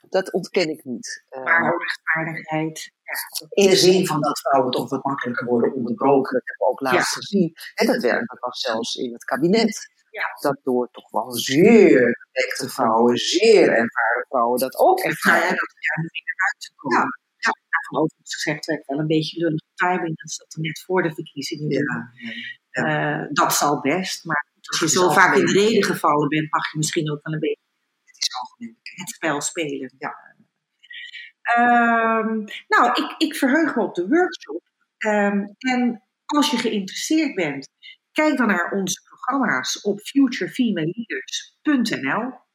Dat 0.09 0.33
ontken 0.33 0.69
ik 0.69 0.83
niet. 0.83 1.25
Uh, 1.29 1.43
maar 1.43 1.77
rechtvaardigheid. 1.77 2.91
Ja. 3.03 3.47
In 3.49 3.69
de 3.69 3.75
zin 3.75 4.07
van 4.07 4.21
dat 4.21 4.39
vrouwen 4.39 4.71
toch 4.71 4.89
wat 4.89 5.03
makkelijker 5.03 5.47
worden 5.47 5.73
onderbroken. 5.73 6.33
Dat 6.33 6.41
hebben 6.45 6.67
we 6.67 6.71
ook 6.71 6.81
laatst 6.81 7.15
ja. 7.15 7.21
gezien. 7.21 7.53
En 7.75 7.85
dat 7.85 8.01
werkt 8.01 8.39
was 8.39 8.59
zelfs 8.59 8.95
in 8.95 9.13
het 9.13 9.23
kabinet. 9.23 9.95
Ja. 10.09 10.23
Dat 10.39 10.59
door 10.63 10.89
toch 10.91 11.11
wel 11.11 11.31
zeer 11.31 12.27
betekende 12.31 12.73
vrouwen, 12.73 13.17
zeer 13.17 13.61
ervaren 13.61 14.25
vrouwen, 14.29 14.59
dat 14.59 14.77
ook 14.77 14.99
ervaren. 14.99 15.43
Ja, 15.43 15.49
dat 15.49 15.73
er 15.95 16.09
weer 16.11 16.35
uit 16.47 16.59
te 16.59 16.71
komen. 16.75 16.99
Ja. 16.99 17.25
Ja, 17.37 17.51
van 17.87 17.99
overigens 17.99 18.35
gezegd 18.35 18.65
werd 18.65 18.85
wel 18.85 18.99
een 18.99 19.07
beetje 19.07 19.39
lullige 19.39 19.71
timing. 19.75 20.17
Dat 20.17 20.31
zat 20.31 20.53
er 20.53 20.61
net 20.61 20.83
voor 20.85 21.03
de 21.03 21.13
verkiezingen. 21.13 21.69
Ja. 21.69 22.11
Uh, 22.71 23.27
dat 23.31 23.53
zal 23.53 23.81
best, 23.81 24.25
maar 24.25 24.47
als 24.61 24.79
je 24.79 24.89
zo 24.89 25.09
vaak 25.09 25.35
in 25.35 25.45
de 25.45 25.51
reden 25.51 25.83
gevallen 25.83 26.27
bent, 26.27 26.51
mag 26.51 26.71
je 26.71 26.77
misschien 26.77 27.11
ook 27.11 27.23
wel 27.23 27.33
een 27.33 27.39
beetje 27.39 27.66
het 28.81 29.09
spel 29.09 29.41
spelen. 29.41 29.93
Ja. 29.97 30.15
Um, 31.57 32.43
nou, 32.67 33.03
ik, 33.03 33.15
ik 33.17 33.35
verheug 33.35 33.75
me 33.75 33.83
op 33.83 33.95
de 33.95 34.07
workshop. 34.07 34.61
Um, 35.07 35.55
en 35.57 36.03
als 36.25 36.51
je 36.51 36.57
geïnteresseerd 36.57 37.35
bent, 37.35 37.69
kijk 38.11 38.37
dan 38.37 38.47
naar 38.47 38.71
onze 38.71 39.01
programma's 39.03 39.81
op 39.81 39.99
futurefemaleleaders.nl. 39.99 42.45